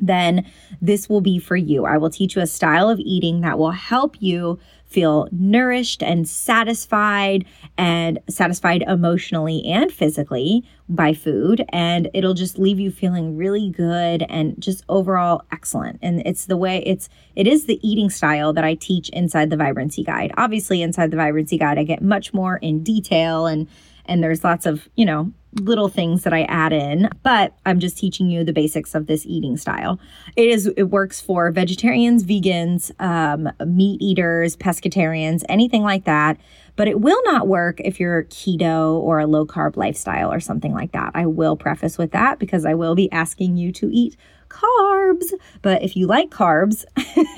then 0.00 0.46
this 0.80 1.08
will 1.08 1.20
be 1.20 1.38
for 1.38 1.56
you. 1.56 1.84
I 1.84 1.98
will 1.98 2.10
teach 2.10 2.36
you 2.36 2.42
a 2.42 2.46
style 2.46 2.88
of 2.88 2.98
eating 3.00 3.40
that 3.40 3.58
will 3.58 3.72
help 3.72 4.16
you 4.20 4.58
feel 4.88 5.28
nourished 5.30 6.02
and 6.02 6.28
satisfied 6.28 7.44
and 7.76 8.18
satisfied 8.28 8.82
emotionally 8.88 9.64
and 9.66 9.92
physically 9.92 10.64
by 10.88 11.12
food. 11.12 11.64
And 11.68 12.10
it'll 12.14 12.34
just 12.34 12.58
leave 12.58 12.80
you 12.80 12.90
feeling 12.90 13.36
really 13.36 13.68
good 13.70 14.24
and 14.28 14.60
just 14.60 14.84
overall 14.88 15.42
excellent. 15.52 15.98
And 16.02 16.22
it's 16.26 16.46
the 16.46 16.56
way 16.56 16.82
it's, 16.86 17.08
it 17.36 17.46
is 17.46 17.66
the 17.66 17.78
eating 17.86 18.10
style 18.10 18.52
that 18.54 18.64
I 18.64 18.74
teach 18.74 19.10
inside 19.10 19.50
the 19.50 19.56
Vibrancy 19.56 20.02
Guide. 20.02 20.32
Obviously, 20.36 20.82
inside 20.82 21.10
the 21.10 21.16
Vibrancy 21.16 21.58
Guide, 21.58 21.78
I 21.78 21.84
get 21.84 22.02
much 22.02 22.32
more 22.32 22.56
in 22.56 22.82
detail 22.82 23.46
and 23.46 23.68
and 24.08 24.22
there's 24.22 24.42
lots 24.42 24.66
of, 24.66 24.88
you 24.96 25.04
know, 25.04 25.32
little 25.54 25.88
things 25.88 26.24
that 26.24 26.32
I 26.32 26.42
add 26.42 26.72
in, 26.72 27.08
but 27.22 27.54
I'm 27.64 27.80
just 27.80 27.96
teaching 27.96 28.30
you 28.30 28.44
the 28.44 28.52
basics 28.52 28.94
of 28.94 29.06
this 29.06 29.24
eating 29.26 29.56
style. 29.56 29.98
It 30.36 30.48
is 30.48 30.66
it 30.76 30.84
works 30.84 31.20
for 31.20 31.50
vegetarians, 31.50 32.24
vegans, 32.24 32.90
um, 33.00 33.50
meat 33.66 34.00
eaters, 34.02 34.56
pescatarians, 34.56 35.44
anything 35.48 35.82
like 35.82 36.04
that. 36.04 36.38
But 36.76 36.86
it 36.86 37.00
will 37.00 37.20
not 37.24 37.48
work 37.48 37.80
if 37.80 37.98
you're 37.98 38.24
keto 38.24 38.94
or 38.94 39.18
a 39.18 39.26
low 39.26 39.44
carb 39.44 39.76
lifestyle 39.76 40.32
or 40.32 40.38
something 40.38 40.72
like 40.72 40.92
that. 40.92 41.10
I 41.14 41.26
will 41.26 41.56
preface 41.56 41.98
with 41.98 42.12
that 42.12 42.38
because 42.38 42.64
I 42.64 42.74
will 42.74 42.94
be 42.94 43.10
asking 43.10 43.56
you 43.56 43.72
to 43.72 43.90
eat 43.92 44.16
carbs. 44.48 45.32
But 45.62 45.82
if 45.82 45.96
you 45.96 46.06
like 46.06 46.30
carbs 46.30 46.84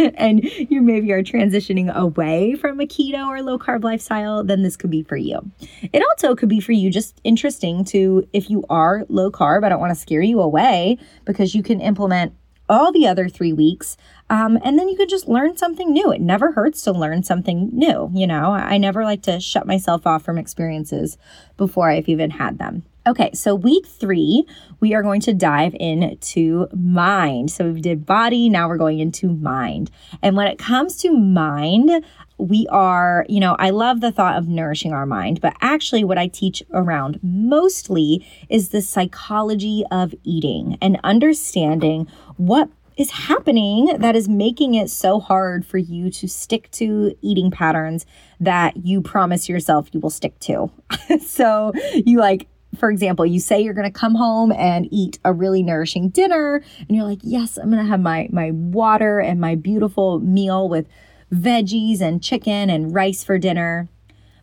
and 0.16 0.44
you 0.44 0.80
maybe 0.80 1.12
are 1.12 1.22
transitioning 1.22 1.92
away 1.94 2.54
from 2.54 2.80
a 2.80 2.86
keto 2.86 3.26
or 3.26 3.42
low 3.42 3.58
carb 3.58 3.84
lifestyle, 3.84 4.44
then 4.44 4.62
this 4.62 4.76
could 4.76 4.90
be 4.90 5.02
for 5.02 5.16
you. 5.16 5.50
It 5.92 6.02
also 6.02 6.34
could 6.34 6.48
be 6.48 6.60
for 6.60 6.72
you 6.72 6.90
just 6.90 7.20
interesting 7.24 7.84
to, 7.86 8.26
if 8.32 8.50
you 8.50 8.64
are 8.70 9.04
low 9.08 9.30
carb, 9.30 9.64
I 9.64 9.68
don't 9.68 9.80
want 9.80 9.94
to 9.94 10.00
scare 10.00 10.22
you 10.22 10.40
away 10.40 10.98
because 11.24 11.54
you 11.54 11.62
can 11.62 11.80
implement 11.80 12.34
all 12.70 12.92
the 12.92 13.06
other 13.06 13.28
three 13.28 13.52
weeks. 13.52 13.96
Um, 14.30 14.56
and 14.64 14.78
then 14.78 14.88
you 14.88 14.96
could 14.96 15.08
just 15.08 15.28
learn 15.28 15.56
something 15.56 15.92
new. 15.92 16.12
It 16.12 16.20
never 16.20 16.52
hurts 16.52 16.82
to 16.82 16.92
learn 16.92 17.24
something 17.24 17.68
new. 17.72 18.10
You 18.14 18.28
know, 18.28 18.52
I 18.52 18.78
never 18.78 19.02
like 19.04 19.22
to 19.22 19.40
shut 19.40 19.66
myself 19.66 20.06
off 20.06 20.22
from 20.22 20.38
experiences 20.38 21.18
before 21.56 21.90
I've 21.90 22.08
even 22.08 22.30
had 22.30 22.58
them. 22.58 22.84
Okay, 23.10 23.32
so 23.34 23.56
week 23.56 23.88
three, 23.88 24.46
we 24.78 24.94
are 24.94 25.02
going 25.02 25.20
to 25.22 25.34
dive 25.34 25.74
into 25.80 26.68
mind. 26.72 27.50
So 27.50 27.72
we 27.72 27.80
did 27.80 28.06
body, 28.06 28.48
now 28.48 28.68
we're 28.68 28.76
going 28.76 29.00
into 29.00 29.26
mind. 29.30 29.90
And 30.22 30.36
when 30.36 30.46
it 30.46 30.60
comes 30.60 30.96
to 30.98 31.10
mind, 31.10 32.04
we 32.38 32.68
are, 32.70 33.26
you 33.28 33.40
know, 33.40 33.56
I 33.58 33.70
love 33.70 34.00
the 34.00 34.12
thought 34.12 34.36
of 34.38 34.46
nourishing 34.46 34.92
our 34.92 35.06
mind, 35.06 35.40
but 35.40 35.56
actually, 35.60 36.04
what 36.04 36.18
I 36.18 36.28
teach 36.28 36.62
around 36.72 37.18
mostly 37.20 38.24
is 38.48 38.68
the 38.68 38.80
psychology 38.80 39.82
of 39.90 40.14
eating 40.22 40.78
and 40.80 41.00
understanding 41.02 42.06
what 42.36 42.70
is 42.96 43.10
happening 43.10 43.86
that 43.98 44.14
is 44.14 44.28
making 44.28 44.74
it 44.74 44.88
so 44.88 45.18
hard 45.18 45.66
for 45.66 45.78
you 45.78 46.12
to 46.12 46.28
stick 46.28 46.70
to 46.70 47.16
eating 47.22 47.50
patterns 47.50 48.06
that 48.38 48.76
you 48.76 49.02
promise 49.02 49.48
yourself 49.48 49.88
you 49.90 49.98
will 49.98 50.10
stick 50.10 50.38
to. 50.38 50.70
so 51.20 51.72
you 51.92 52.20
like 52.20 52.46
for 52.78 52.90
example, 52.90 53.26
you 53.26 53.40
say 53.40 53.60
you're 53.60 53.74
going 53.74 53.90
to 53.90 53.98
come 53.98 54.14
home 54.14 54.52
and 54.52 54.86
eat 54.90 55.18
a 55.24 55.32
really 55.32 55.62
nourishing 55.62 56.08
dinner 56.08 56.62
and 56.78 56.96
you're 56.96 57.06
like, 57.06 57.20
"Yes, 57.22 57.56
I'm 57.56 57.70
going 57.70 57.82
to 57.82 57.90
have 57.90 58.00
my 58.00 58.28
my 58.30 58.50
water 58.52 59.18
and 59.18 59.40
my 59.40 59.54
beautiful 59.54 60.20
meal 60.20 60.68
with 60.68 60.86
veggies 61.32 62.00
and 62.00 62.22
chicken 62.22 62.70
and 62.70 62.94
rice 62.94 63.24
for 63.24 63.38
dinner." 63.38 63.88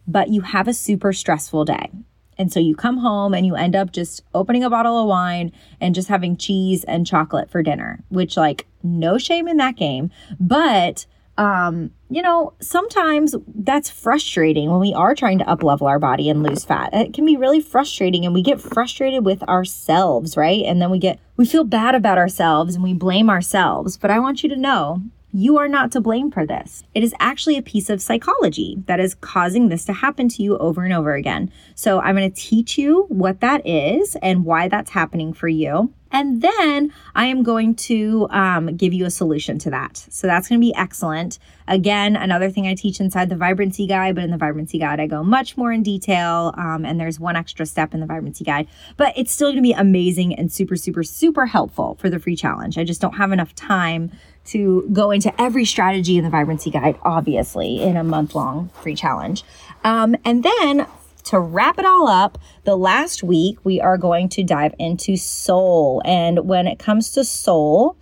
But 0.08 0.30
you 0.30 0.42
have 0.42 0.68
a 0.68 0.74
super 0.74 1.14
stressful 1.14 1.66
day. 1.66 1.92
And 2.38 2.54
so 2.54 2.60
you 2.60 2.76
come 2.76 2.98
home 2.98 3.34
and 3.34 3.46
you 3.46 3.56
end 3.56 3.76
up 3.76 3.92
just 3.92 4.24
opening 4.34 4.64
a 4.64 4.70
bottle 4.70 5.02
of 5.02 5.08
wine 5.08 5.52
and 5.82 5.96
just 5.96 6.08
having 6.08 6.38
cheese 6.38 6.84
and 6.84 7.06
chocolate 7.06 7.50
for 7.50 7.64
dinner, 7.64 8.04
which 8.10 8.38
like 8.38 8.68
no 8.84 9.18
shame 9.18 9.48
in 9.48 9.58
that 9.58 9.76
game, 9.76 10.12
but 10.40 11.06
um, 11.38 11.92
you 12.10 12.22
know, 12.22 12.54
sometimes 12.62 13.36
that's 13.54 13.90
frustrating 13.90 14.70
when 14.70 14.80
we 14.80 14.94
are 14.94 15.14
trying 15.14 15.40
to 15.40 15.50
up 15.50 15.64
level 15.64 15.88
our 15.88 16.00
body 16.00 16.30
and 16.30 16.42
lose 16.42 16.64
fat. 16.64 16.94
It 16.94 17.14
can 17.14 17.26
be 17.26 17.36
really 17.36 17.60
frustrating 17.60 18.26
and 18.26 18.34
we 18.34 18.42
get 18.42 18.62
frustrated 18.62 19.26
with 19.26 19.44
ourselves, 19.44 20.38
right? 20.38 20.64
And 20.64 20.82
then 20.82 20.90
we 20.90 21.00
get, 21.00 21.20
we 21.36 21.46
feel 21.46 21.66
bad 21.66 21.96
about 21.96 22.18
ourselves 22.18 22.76
and 22.76 22.84
we 22.84 22.94
blame 22.94 23.30
ourselves. 23.30 23.98
But 23.98 24.12
I 24.12 24.20
want 24.20 24.42
you 24.42 24.50
to 24.50 24.56
know 24.56 25.02
you 25.32 25.58
are 25.58 25.68
not 25.68 25.92
to 25.92 26.02
blame 26.02 26.32
for 26.32 26.46
this. 26.46 26.84
It 26.96 27.04
is 27.04 27.14
actually 27.20 27.58
a 27.58 27.62
piece 27.62 27.90
of 27.90 28.02
psychology 28.02 28.78
that 28.88 29.00
is 29.00 29.16
causing 29.16 29.70
this 29.70 29.86
to 29.86 29.94
happen 29.94 30.30
to 30.30 30.44
you 30.44 30.58
over 30.58 30.84
and 30.84 30.94
over 30.94 31.14
again. 31.14 31.52
So, 31.76 32.00
I'm 32.00 32.16
going 32.16 32.32
to 32.32 32.42
teach 32.42 32.78
you 32.78 33.06
what 33.10 33.42
that 33.42 33.66
is 33.66 34.16
and 34.22 34.46
why 34.46 34.68
that's 34.68 34.92
happening 34.92 35.34
for 35.34 35.48
you. 35.48 35.94
And 36.12 36.42
then 36.42 36.94
I 37.16 37.26
am 37.26 37.44
going 37.44 37.76
to 37.76 38.28
um, 38.30 38.76
give 38.78 38.94
you 38.94 39.06
a 39.06 39.10
solution 39.10 39.60
to 39.60 39.70
that. 39.72 39.98
So 40.10 40.28
that's 40.28 40.48
going 40.48 40.60
to 40.60 40.66
be 40.66 40.74
excellent. 40.76 41.40
Again, 41.68 42.16
another 42.16 42.50
thing 42.50 42.66
I 42.66 42.76
teach 42.76 43.00
inside 43.00 43.30
the 43.30 43.36
Vibrancy 43.36 43.88
Guide, 43.88 44.16
but 44.16 44.24
in 44.24 44.32
the 44.32 44.38
Vibrancy 44.38 44.80
Guide, 44.80 45.00
I 45.00 45.08
go 45.08 45.24
much 45.24 45.58
more 45.58 45.72
in 45.72 45.84
detail. 45.84 46.54
Um, 46.58 46.86
and 46.86 47.00
there's 47.00 47.20
one 47.20 47.36
extra 47.36 47.66
step 47.66 47.94
in 47.94 48.00
the 48.00 48.06
Vibrancy 48.06 48.46
Guide, 48.46 48.68
but 48.96 49.14
it's 49.18 49.32
still 49.32 49.48
going 49.48 49.58
to 49.58 49.62
be 49.62 49.74
amazing 49.74 50.34
and 50.36 50.52
super, 50.52 50.76
super, 50.76 51.04
super 51.04 51.46
helpful 51.46 51.98
for 52.00 52.10
the 52.10 52.20
free 52.20 52.36
challenge. 52.36 52.78
I 52.78 52.84
just 52.84 53.02
don't 53.02 53.18
have 53.18 53.32
enough 53.32 53.54
time 53.54 54.12
to 54.48 54.88
go 54.94 55.12
into 55.12 55.34
every 55.42 55.66
strategy 55.66 56.18
in 56.18 56.24
the 56.24 56.30
Vibrancy 56.30 56.72
Guide, 56.72 56.98
obviously, 57.04 57.82
in 57.82 57.98
a 57.98 58.04
month 58.04 58.36
long 58.36 58.70
free 58.82 58.96
challenge. 58.96 59.44
Um, 59.84 60.16
and 60.26 60.44
then 60.44 60.88
to 61.26 61.40
wrap 61.40 61.78
it 61.78 61.86
all 61.86 62.08
up, 62.08 62.38
the 62.64 62.78
last 62.78 63.24
week 63.24 63.58
we 63.64 63.82
are 63.82 63.98
going 63.98 64.30
to 64.30 64.44
dive 64.44 64.74
into 64.80 65.18
soul. 65.18 66.02
And 66.06 66.48
when 66.48 66.68
it 66.68 66.80
comes 66.80 67.12
to 67.12 67.24
soul, 67.24 67.98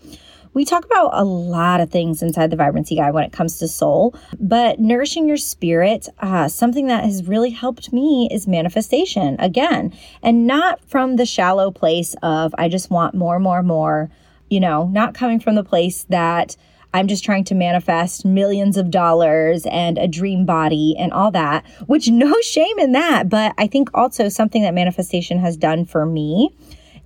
we 0.54 0.64
talk 0.64 0.86
about 0.86 1.10
a 1.12 1.26
lot 1.26 1.82
of 1.82 1.90
things 1.90 2.22
inside 2.22 2.50
the 2.50 2.56
Vibrancy 2.56 2.96
Guide 2.96 3.14
when 3.14 3.26
it 3.26 3.34
comes 3.34 3.60
to 3.60 3.68
soul, 3.68 4.16
but 4.40 4.80
nourishing 4.80 5.28
your 5.28 5.38
spirit, 5.38 6.08
uh, 6.20 6.48
something 6.48 6.88
that 6.88 7.04
has 7.04 7.28
really 7.28 7.50
helped 7.50 7.92
me 7.92 8.30
is 8.32 8.48
manifestation 8.48 9.36
again, 9.40 9.94
and 10.24 10.48
not 10.48 10.80
from 10.88 11.18
the 11.18 11.26
shallow 11.26 11.72
place 11.72 12.16
of 12.24 12.56
I 12.58 12.70
just 12.70 12.90
want 12.90 13.16
more, 13.16 13.38
more, 13.38 13.64
more, 13.64 14.10
you 14.50 14.60
know, 14.60 14.88
not 14.88 15.14
coming 15.14 15.40
from 15.40 15.56
the 15.56 15.64
place 15.64 16.06
that 16.10 16.56
I'm 16.96 17.08
just 17.08 17.26
trying 17.26 17.44
to 17.46 17.56
manifest 17.56 18.24
millions 18.24 18.78
of 18.78 18.90
dollars 18.90 19.66
and 19.66 19.98
a 19.98 20.08
dream 20.08 20.46
body 20.46 20.96
and 20.98 21.12
all 21.12 21.30
that, 21.32 21.66
which 21.88 22.08
no 22.08 22.40
shame 22.42 22.80
in 22.80 22.94
that. 22.94 23.28
But 23.28 23.54
I 23.58 23.68
think 23.68 23.90
also 23.94 24.30
something 24.30 24.62
that 24.62 24.74
manifestation 24.74 25.40
has 25.40 25.58
done 25.58 25.86
for 25.86 26.06
me 26.06 26.56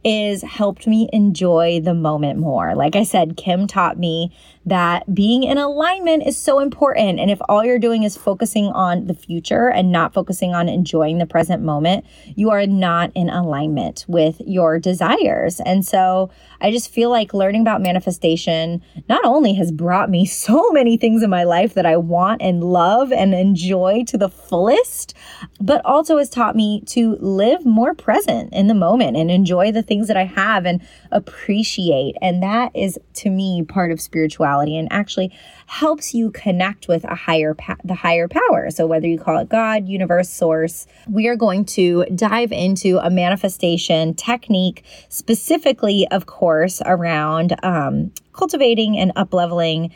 is 0.04 0.44
helped 0.44 0.88
me 0.88 1.10
enjoy 1.12 1.82
the 1.84 1.94
moment 1.94 2.40
more. 2.40 2.76
Like 2.76 2.96
I 2.96 3.04
said, 3.04 3.36
Kim 3.36 3.68
taught 3.68 3.98
me 3.98 4.32
that 4.66 5.14
being 5.14 5.44
in 5.44 5.58
alignment 5.58 6.26
is 6.26 6.38
so 6.38 6.60
important. 6.60 7.20
And 7.20 7.32
if 7.32 7.40
all 7.48 7.64
you're 7.64 7.80
doing 7.80 8.04
is 8.04 8.18
focusing 8.18 8.68
on 8.68 9.08
the 9.08 9.14
future 9.14 9.70
and 9.70 9.92
not 9.92 10.14
focusing 10.14 10.54
on 10.54 10.68
enjoying 10.68 11.18
the 11.18 11.26
present 11.26 11.64
moment, 11.64 12.06
you 12.36 12.50
are 12.50 12.68
not 12.68 13.12
in 13.16 13.30
alignment 13.30 14.06
with 14.08 14.42
your 14.46 14.78
desires. 14.78 15.60
And 15.62 15.86
so 15.86 16.30
I 16.60 16.72
just 16.72 16.92
feel 16.92 17.10
like 17.10 17.34
learning 17.34 17.62
about 17.62 17.82
manifestation 17.82 18.84
not 19.08 19.24
only 19.24 19.54
has 19.54 19.72
brought 19.72 20.10
me 20.10 20.26
so 20.40 20.72
many 20.72 20.98
things 20.98 21.24
in 21.24 21.30
my 21.30 21.44
life 21.44 21.74
that 21.74 21.86
I 21.86 21.98
want 21.98 22.42
and 22.42 22.64
love 22.64 23.12
and 23.12 23.34
enjoy 23.34 24.04
to 24.08 24.18
the 24.18 24.30
fullest, 24.30 25.14
but 25.62 25.84
also 25.86 26.18
has 26.18 26.30
taught 26.30 26.56
me 26.56 26.82
to 26.88 27.16
live 27.20 27.66
more 27.66 27.94
present 27.94 28.54
in 28.54 28.68
the 28.68 28.74
moment 28.74 29.16
and 29.16 29.32
enjoy 29.32 29.72
the 29.72 29.84
things 29.84 30.08
that 30.10 30.18
I 30.18 30.26
have 30.26 30.66
and 30.66 30.82
appreciate. 31.12 32.16
And 32.22 32.44
that 32.44 32.72
is 32.76 33.00
to 33.16 33.30
me 33.30 33.64
part 33.64 33.92
of 33.92 34.02
spirituality 34.02 34.49
and 34.58 34.88
actually 34.92 35.32
helps 35.68 36.14
you 36.14 36.32
connect 36.32 36.88
with 36.88 37.04
a 37.04 37.16
higher 37.16 37.54
pa- 37.54 37.78
the 37.84 37.94
higher 37.94 38.28
power. 38.28 38.70
So 38.70 38.88
whether 38.88 39.08
you 39.08 39.20
call 39.20 39.38
it 39.40 39.50
God, 39.50 39.88
universe, 39.88 40.30
source, 40.30 40.88
we 41.10 41.28
are 41.28 41.36
going 41.36 41.66
to 41.66 42.06
dive 42.16 42.52
into 42.52 42.98
a 43.00 43.10
manifestation 43.10 44.14
technique 44.16 44.84
specifically 45.10 46.08
of 46.12 46.26
course 46.26 46.82
around 46.86 47.56
um, 47.64 48.12
cultivating 48.34 48.98
and 48.98 49.14
upleveling 49.16 49.92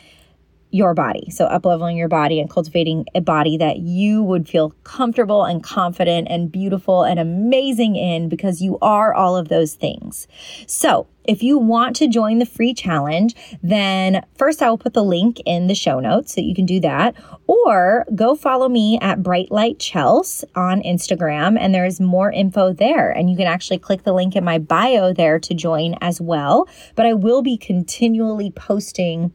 your 0.74 0.92
body. 0.92 1.30
So, 1.30 1.44
up 1.44 1.64
leveling 1.64 1.96
your 1.96 2.08
body 2.08 2.40
and 2.40 2.50
cultivating 2.50 3.06
a 3.14 3.20
body 3.20 3.56
that 3.58 3.78
you 3.78 4.24
would 4.24 4.48
feel 4.48 4.70
comfortable 4.82 5.44
and 5.44 5.62
confident 5.62 6.26
and 6.28 6.50
beautiful 6.50 7.04
and 7.04 7.20
amazing 7.20 7.94
in 7.94 8.28
because 8.28 8.60
you 8.60 8.78
are 8.82 9.14
all 9.14 9.36
of 9.36 9.48
those 9.48 9.74
things. 9.74 10.26
So, 10.66 11.06
if 11.26 11.42
you 11.42 11.58
want 11.58 11.94
to 11.96 12.08
join 12.08 12.38
the 12.38 12.44
free 12.44 12.74
challenge, 12.74 13.34
then 13.62 14.26
first 14.36 14.60
I 14.60 14.68
will 14.68 14.76
put 14.76 14.94
the 14.94 15.04
link 15.04 15.40
in 15.46 15.68
the 15.68 15.74
show 15.74 16.00
notes 16.00 16.34
so 16.34 16.40
you 16.40 16.54
can 16.54 16.66
do 16.66 16.80
that. 16.80 17.14
Or 17.46 18.04
go 18.14 18.34
follow 18.34 18.68
me 18.68 18.98
at 19.00 19.22
Bright 19.22 19.52
Light 19.52 19.78
Chels 19.78 20.44
on 20.56 20.82
Instagram, 20.82 21.56
and 21.58 21.72
there's 21.72 22.00
more 22.00 22.32
info 22.32 22.72
there. 22.72 23.10
And 23.10 23.30
you 23.30 23.36
can 23.36 23.46
actually 23.46 23.78
click 23.78 24.02
the 24.02 24.12
link 24.12 24.34
in 24.34 24.44
my 24.44 24.58
bio 24.58 25.12
there 25.12 25.38
to 25.38 25.54
join 25.54 25.94
as 26.00 26.20
well. 26.20 26.68
But 26.96 27.06
I 27.06 27.14
will 27.14 27.42
be 27.42 27.56
continually 27.56 28.50
posting 28.50 29.32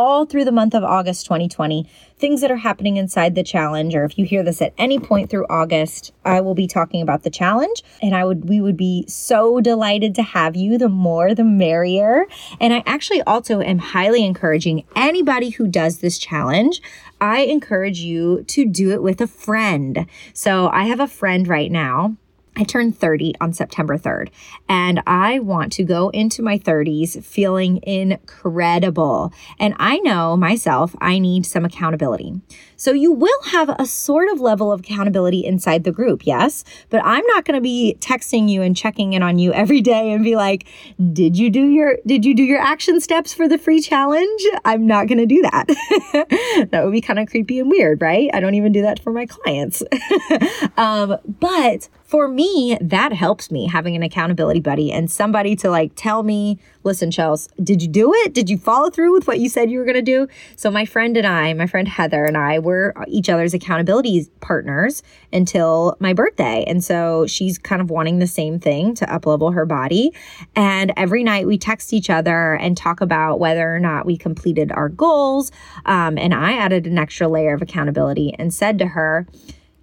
all 0.00 0.24
through 0.24 0.46
the 0.46 0.50
month 0.50 0.74
of 0.74 0.82
August 0.82 1.26
2020, 1.26 1.86
things 2.16 2.40
that 2.40 2.50
are 2.50 2.56
happening 2.56 2.96
inside 2.96 3.34
the 3.34 3.42
challenge, 3.42 3.94
or 3.94 4.06
if 4.06 4.16
you 4.16 4.24
hear 4.24 4.42
this 4.42 4.62
at 4.62 4.72
any 4.78 4.98
point 4.98 5.28
through 5.28 5.44
August, 5.50 6.10
I 6.24 6.40
will 6.40 6.54
be 6.54 6.66
talking 6.66 7.02
about 7.02 7.22
the 7.22 7.28
challenge. 7.28 7.82
And 8.00 8.16
I 8.16 8.24
would 8.24 8.48
we 8.48 8.62
would 8.62 8.78
be 8.78 9.04
so 9.08 9.60
delighted 9.60 10.14
to 10.14 10.22
have 10.22 10.56
you. 10.56 10.78
The 10.78 10.88
more 10.88 11.34
the 11.34 11.44
merrier. 11.44 12.24
And 12.58 12.72
I 12.72 12.82
actually 12.86 13.20
also 13.22 13.60
am 13.60 13.76
highly 13.76 14.24
encouraging 14.24 14.86
anybody 14.96 15.50
who 15.50 15.68
does 15.68 15.98
this 15.98 16.16
challenge. 16.16 16.80
I 17.20 17.40
encourage 17.40 18.00
you 18.00 18.44
to 18.44 18.64
do 18.64 18.92
it 18.92 19.02
with 19.02 19.20
a 19.20 19.26
friend. 19.26 20.06
So 20.32 20.68
I 20.68 20.84
have 20.84 21.00
a 21.00 21.06
friend 21.06 21.46
right 21.46 21.70
now 21.70 22.16
I 22.56 22.64
turned 22.64 22.98
30 22.98 23.34
on 23.40 23.52
September 23.52 23.96
3rd, 23.96 24.30
and 24.68 25.02
I 25.06 25.38
want 25.38 25.72
to 25.74 25.84
go 25.84 26.08
into 26.10 26.42
my 26.42 26.58
30s 26.58 27.22
feeling 27.24 27.80
incredible. 27.84 29.32
And 29.58 29.74
I 29.78 29.98
know 29.98 30.36
myself, 30.36 30.94
I 31.00 31.18
need 31.18 31.46
some 31.46 31.64
accountability. 31.64 32.40
So 32.76 32.92
you 32.92 33.12
will 33.12 33.42
have 33.46 33.68
a 33.68 33.86
sort 33.86 34.30
of 34.32 34.40
level 34.40 34.72
of 34.72 34.80
accountability 34.80 35.44
inside 35.44 35.84
the 35.84 35.92
group, 35.92 36.26
yes, 36.26 36.64
but 36.88 37.02
I'm 37.04 37.24
not 37.26 37.44
going 37.44 37.54
to 37.54 37.60
be 37.60 37.96
texting 38.00 38.48
you 38.48 38.62
and 38.62 38.76
checking 38.76 39.12
in 39.12 39.22
on 39.22 39.38
you 39.38 39.52
every 39.52 39.80
day 39.80 40.10
and 40.10 40.24
be 40.24 40.34
like, 40.34 40.66
"Did 41.12 41.38
you 41.38 41.50
do 41.50 41.68
your 41.68 41.98
did 42.06 42.24
you 42.24 42.34
do 42.34 42.42
your 42.42 42.60
action 42.60 43.00
steps 43.00 43.32
for 43.32 43.48
the 43.48 43.58
free 43.58 43.80
challenge?" 43.80 44.42
I'm 44.64 44.86
not 44.86 45.06
going 45.06 45.18
to 45.18 45.26
do 45.26 45.42
that. 45.42 45.66
that 46.70 46.84
would 46.84 46.92
be 46.92 47.00
kind 47.00 47.18
of 47.18 47.28
creepy 47.28 47.60
and 47.60 47.70
weird, 47.70 48.00
right? 48.00 48.30
I 48.32 48.40
don't 48.40 48.54
even 48.54 48.72
do 48.72 48.82
that 48.82 48.98
for 49.00 49.12
my 49.12 49.26
clients. 49.26 49.82
um, 50.76 51.18
but 51.38 51.88
for 52.10 52.26
me, 52.26 52.76
that 52.80 53.12
helps 53.12 53.52
me 53.52 53.68
having 53.68 53.94
an 53.94 54.02
accountability 54.02 54.58
buddy 54.58 54.90
and 54.90 55.08
somebody 55.08 55.54
to 55.54 55.70
like 55.70 55.92
tell 55.94 56.24
me, 56.24 56.58
listen, 56.82 57.08
Chels, 57.08 57.48
did 57.62 57.80
you 57.80 57.86
do 57.86 58.12
it? 58.12 58.34
Did 58.34 58.50
you 58.50 58.58
follow 58.58 58.90
through 58.90 59.12
with 59.12 59.28
what 59.28 59.38
you 59.38 59.48
said 59.48 59.70
you 59.70 59.78
were 59.78 59.84
going 59.84 59.94
to 59.94 60.02
do? 60.02 60.26
So 60.56 60.72
my 60.72 60.84
friend 60.84 61.16
and 61.16 61.24
I, 61.24 61.54
my 61.54 61.68
friend 61.68 61.86
Heather 61.86 62.24
and 62.24 62.36
I 62.36 62.58
were 62.58 62.96
each 63.06 63.28
other's 63.28 63.54
accountability 63.54 64.26
partners 64.40 65.04
until 65.32 65.96
my 66.00 66.12
birthday. 66.12 66.64
And 66.66 66.82
so 66.82 67.28
she's 67.28 67.58
kind 67.58 67.80
of 67.80 67.90
wanting 67.90 68.18
the 68.18 68.26
same 68.26 68.58
thing 68.58 68.92
to 68.96 69.06
uplevel 69.06 69.54
her 69.54 69.64
body. 69.64 70.12
And 70.56 70.92
every 70.96 71.22
night 71.22 71.46
we 71.46 71.58
text 71.58 71.92
each 71.92 72.10
other 72.10 72.54
and 72.54 72.76
talk 72.76 73.00
about 73.00 73.38
whether 73.38 73.72
or 73.72 73.78
not 73.78 74.04
we 74.04 74.16
completed 74.16 74.72
our 74.72 74.88
goals. 74.88 75.52
Um, 75.86 76.18
and 76.18 76.34
I 76.34 76.54
added 76.54 76.88
an 76.88 76.98
extra 76.98 77.28
layer 77.28 77.54
of 77.54 77.62
accountability 77.62 78.34
and 78.36 78.52
said 78.52 78.80
to 78.80 78.88
her, 78.88 79.28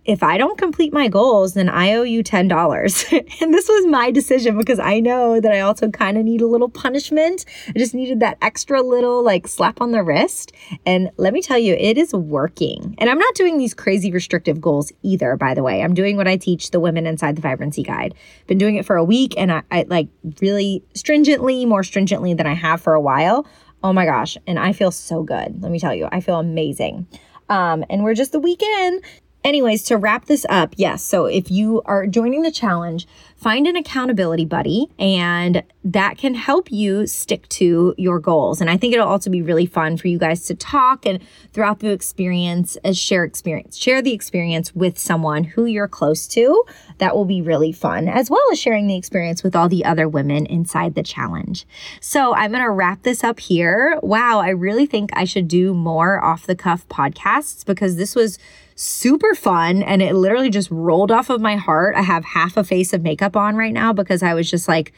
if 0.07 0.23
I 0.23 0.37
don't 0.37 0.57
complete 0.57 0.93
my 0.93 1.09
goals, 1.09 1.53
then 1.53 1.67
I 1.67 1.93
owe 1.93 2.03
you 2.03 2.23
$10. 2.23 3.13
and 3.41 3.53
this 3.53 3.67
was 3.67 3.85
my 3.87 4.09
decision 4.09 4.57
because 4.57 4.79
I 4.79 5.01
know 5.01 5.41
that 5.41 5.51
I 5.51 5.59
also 5.59 5.89
kind 5.89 6.17
of 6.17 6.23
need 6.23 6.41
a 6.41 6.47
little 6.47 6.69
punishment. 6.69 7.43
I 7.67 7.73
just 7.77 7.93
needed 7.93 8.21
that 8.21 8.37
extra 8.41 8.81
little 8.81 9.21
like 9.21 9.49
slap 9.49 9.81
on 9.81 9.91
the 9.91 10.01
wrist. 10.01 10.53
And 10.85 11.11
let 11.17 11.33
me 11.33 11.41
tell 11.41 11.57
you, 11.57 11.75
it 11.77 11.97
is 11.97 12.13
working. 12.13 12.95
And 12.97 13.09
I'm 13.09 13.19
not 13.19 13.35
doing 13.35 13.57
these 13.57 13.73
crazy 13.73 14.09
restrictive 14.09 14.61
goals 14.61 14.93
either, 15.03 15.35
by 15.35 15.53
the 15.53 15.61
way. 15.61 15.83
I'm 15.83 15.93
doing 15.93 16.15
what 16.15 16.27
I 16.27 16.37
teach 16.37 16.71
the 16.71 16.79
women 16.79 17.05
inside 17.05 17.35
the 17.35 17.41
vibrancy 17.41 17.83
guide. 17.83 18.15
Been 18.47 18.57
doing 18.57 18.77
it 18.77 18.85
for 18.85 18.95
a 18.95 19.03
week 19.03 19.33
and 19.37 19.51
I, 19.51 19.63
I 19.69 19.85
like 19.89 20.07
really 20.41 20.85
stringently, 20.93 21.65
more 21.65 21.83
stringently 21.83 22.33
than 22.33 22.47
I 22.47 22.53
have 22.53 22.81
for 22.81 22.93
a 22.93 23.01
while. 23.01 23.45
Oh 23.83 23.91
my 23.91 24.05
gosh. 24.05 24.37
And 24.47 24.57
I 24.57 24.71
feel 24.71 24.91
so 24.91 25.21
good. 25.21 25.61
Let 25.61 25.69
me 25.69 25.79
tell 25.79 25.93
you, 25.93 26.07
I 26.09 26.21
feel 26.21 26.39
amazing. 26.39 27.07
Um, 27.49 27.85
and 27.89 28.03
we're 28.03 28.13
just 28.13 28.31
the 28.31 28.39
weekend. 28.39 29.03
Anyways, 29.47 29.83
to 29.83 29.95
wrap 29.95 30.25
this 30.25 30.45
up, 30.49 30.73
yes. 30.75 31.01
So 31.01 31.25
if 31.25 31.49
you 31.49 31.81
are 31.85 32.05
joining 32.05 32.41
the 32.41 32.51
challenge, 32.51 33.07
find 33.37 33.65
an 33.65 33.77
accountability 33.77 34.43
buddy 34.43 34.87
and 34.99 35.63
that 35.85 36.17
can 36.17 36.33
help 36.33 36.69
you 36.69 37.07
stick 37.07 37.47
to 37.47 37.95
your 37.97 38.19
goals. 38.19 38.59
And 38.59 38.69
I 38.69 38.75
think 38.75 38.93
it'll 38.93 39.07
also 39.07 39.29
be 39.29 39.41
really 39.41 39.65
fun 39.65 39.95
for 39.95 40.09
you 40.09 40.17
guys 40.17 40.43
to 40.47 40.55
talk 40.55 41.05
and 41.05 41.25
throughout 41.53 41.79
the 41.79 41.91
experience 41.91 42.75
as 42.83 42.97
share 42.99 43.23
experience. 43.23 43.77
Share 43.77 44.01
the 44.01 44.11
experience 44.11 44.75
with 44.75 44.99
someone 44.99 45.45
who 45.45 45.63
you're 45.63 45.87
close 45.87 46.27
to. 46.27 46.65
That 46.97 47.15
will 47.15 47.23
be 47.23 47.41
really 47.41 47.71
fun, 47.71 48.09
as 48.09 48.29
well 48.29 48.43
as 48.51 48.59
sharing 48.59 48.87
the 48.87 48.97
experience 48.97 49.43
with 49.43 49.55
all 49.55 49.69
the 49.69 49.85
other 49.85 50.09
women 50.09 50.45
inside 50.45 50.93
the 50.93 51.03
challenge. 51.03 51.65
So 52.01 52.35
I'm 52.35 52.51
going 52.51 52.63
to 52.65 52.69
wrap 52.69 53.03
this 53.03 53.23
up 53.23 53.39
here. 53.39 53.97
Wow, 54.03 54.39
I 54.41 54.49
really 54.49 54.87
think 54.87 55.11
I 55.13 55.23
should 55.23 55.47
do 55.47 55.73
more 55.73 56.21
off 56.21 56.45
the 56.45 56.55
cuff 56.55 56.85
podcasts 56.89 57.65
because 57.65 57.95
this 57.95 58.13
was 58.13 58.37
super 58.77 59.33
fun 59.33 59.81
and 59.81 60.03
it 60.03 60.13
literally 60.13 60.51
just 60.51 60.69
rolled 60.69 61.11
off 61.11 61.31
of 61.31 61.41
my 61.41 61.55
heart. 61.55 61.95
I 61.95 62.03
have 62.03 62.23
half 62.23 62.57
a 62.57 62.63
face 62.63 62.93
of 62.93 63.01
makeup 63.01 63.35
on 63.35 63.55
right 63.55 63.73
now 63.73 63.91
because 63.91 64.21
I 64.21 64.35
was 64.35 64.49
just 64.49 64.67
like, 64.67 64.93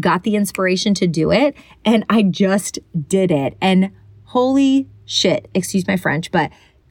got 0.00 0.22
the 0.22 0.34
inspiration 0.34 0.94
to 0.94 1.06
do 1.06 1.30
it 1.30 1.54
and 1.84 2.04
I 2.08 2.22
just 2.22 2.78
did 3.06 3.30
it. 3.30 3.56
And 3.60 3.90
holy 4.24 4.88
shit, 5.04 5.48
excuse 5.54 5.86
my 5.86 5.96
French, 5.96 6.30
but 6.30 6.50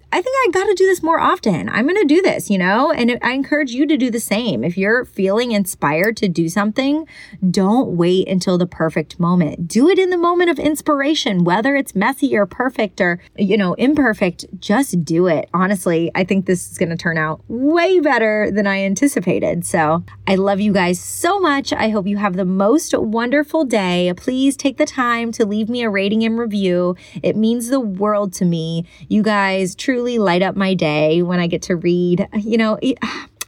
I 0.10 0.22
think 0.22 0.36
I 0.48 0.52
got 0.52 0.64
to 0.66 0.74
do 0.74 0.86
this 0.86 1.04
more 1.04 1.20
often. 1.20 1.68
I'm 1.68 1.86
going 1.86 2.02
to 2.02 2.16
do 2.16 2.22
this, 2.22 2.50
you 2.50 2.58
know, 2.58 2.92
and 2.92 3.20
I 3.22 3.34
encourage 3.34 3.72
you 3.72 3.86
to 3.88 3.98
do 3.98 4.10
the 4.10 4.22
same. 4.22 4.64
If 4.64 4.78
you're 4.78 5.04
feeling 5.04 5.52
inspired 5.52 6.16
to 6.18 6.30
do 6.30 6.48
something, 6.48 7.06
don't 7.52 7.98
wait 7.98 8.30
until 8.30 8.58
the 8.58 8.66
perfect 8.66 9.20
moment. 9.20 9.68
Do 9.68 9.90
it 9.90 10.00
in 10.00 10.10
the 10.10 10.18
moment 10.18 10.50
of 10.50 10.60
inspiration, 10.60 11.44
whether 11.44 11.76
it's 11.76 11.94
messy 11.94 12.38
or 12.38 12.46
perfect 12.46 13.02
or, 13.02 13.20
you 13.38 13.58
know, 13.58 13.74
imperfect, 13.74 14.46
just 14.60 15.04
do 15.04 15.28
it. 15.28 15.50
Honestly, 15.54 16.10
I 16.16 16.24
think 16.24 16.46
this 16.46 16.72
is 16.72 16.78
going 16.78 16.90
to 16.90 16.96
turn 16.96 17.18
out 17.18 17.42
way 17.50 18.00
better 18.00 18.50
than 18.50 18.66
I 18.66 18.84
anticipated. 18.84 19.66
So 19.66 20.06
I 20.26 20.36
love 20.36 20.62
you 20.62 20.72
guys 20.72 21.02
so 21.02 21.38
much. 21.38 21.74
I 21.74 21.90
hope 21.90 22.08
you 22.08 22.18
have 22.18 22.38
the 22.38 22.46
most 22.46 22.98
wonderful 22.98 23.66
day. 23.66 24.14
Please 24.16 24.56
take 24.56 24.78
the 24.78 24.86
time 24.86 25.34
to 25.34 25.46
leave 25.46 25.68
me 25.68 25.84
a 25.84 25.90
rating 25.90 26.24
and 26.24 26.40
review. 26.40 26.96
It 27.22 27.36
means 27.36 27.68
the 27.68 27.82
world 27.82 28.32
to 28.34 28.46
me. 28.46 28.86
You 29.10 29.22
guys 29.22 29.76
truly 29.76 29.97
truly 29.98 30.20
light 30.20 30.44
up 30.44 30.56
my 30.56 30.76
day 30.76 31.24
when 31.24 31.40
I 31.40 31.48
get 31.48 31.64
to 31.64 31.76
read. 31.76 32.28
You 32.36 32.58
know, 32.58 32.80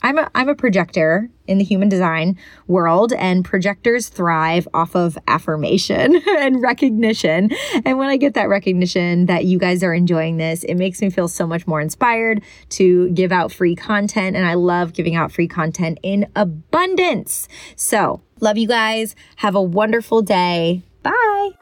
I'm 0.01 0.17
a 0.17 0.31
I'm 0.33 0.47
a 0.47 0.55
projector 0.55 1.29
in 1.45 1.57
the 1.57 1.63
human 1.63 1.89
design 1.89 2.39
world 2.67 3.11
and 3.11 3.43
projectors 3.43 4.07
thrive 4.07 4.65
off 4.73 4.95
of 4.95 5.17
affirmation 5.27 6.15
and 6.39 6.61
recognition. 6.61 7.51
And 7.85 7.97
when 7.97 8.07
I 8.07 8.15
get 8.15 8.33
that 8.35 8.47
recognition 8.47 9.25
that 9.25 9.43
you 9.43 9.59
guys 9.59 9.83
are 9.83 9.93
enjoying 9.93 10.37
this, 10.37 10.63
it 10.63 10.75
makes 10.75 11.01
me 11.01 11.09
feel 11.09 11.27
so 11.27 11.45
much 11.45 11.67
more 11.67 11.81
inspired 11.81 12.41
to 12.69 13.09
give 13.09 13.33
out 13.33 13.51
free 13.51 13.75
content 13.75 14.37
and 14.37 14.45
I 14.45 14.53
love 14.53 14.93
giving 14.93 15.15
out 15.15 15.33
free 15.33 15.49
content 15.49 15.99
in 16.01 16.31
abundance. 16.33 17.49
So, 17.75 18.21
love 18.39 18.57
you 18.57 18.69
guys. 18.69 19.15
Have 19.35 19.53
a 19.53 19.61
wonderful 19.61 20.21
day. 20.21 20.81
Bye. 21.03 21.58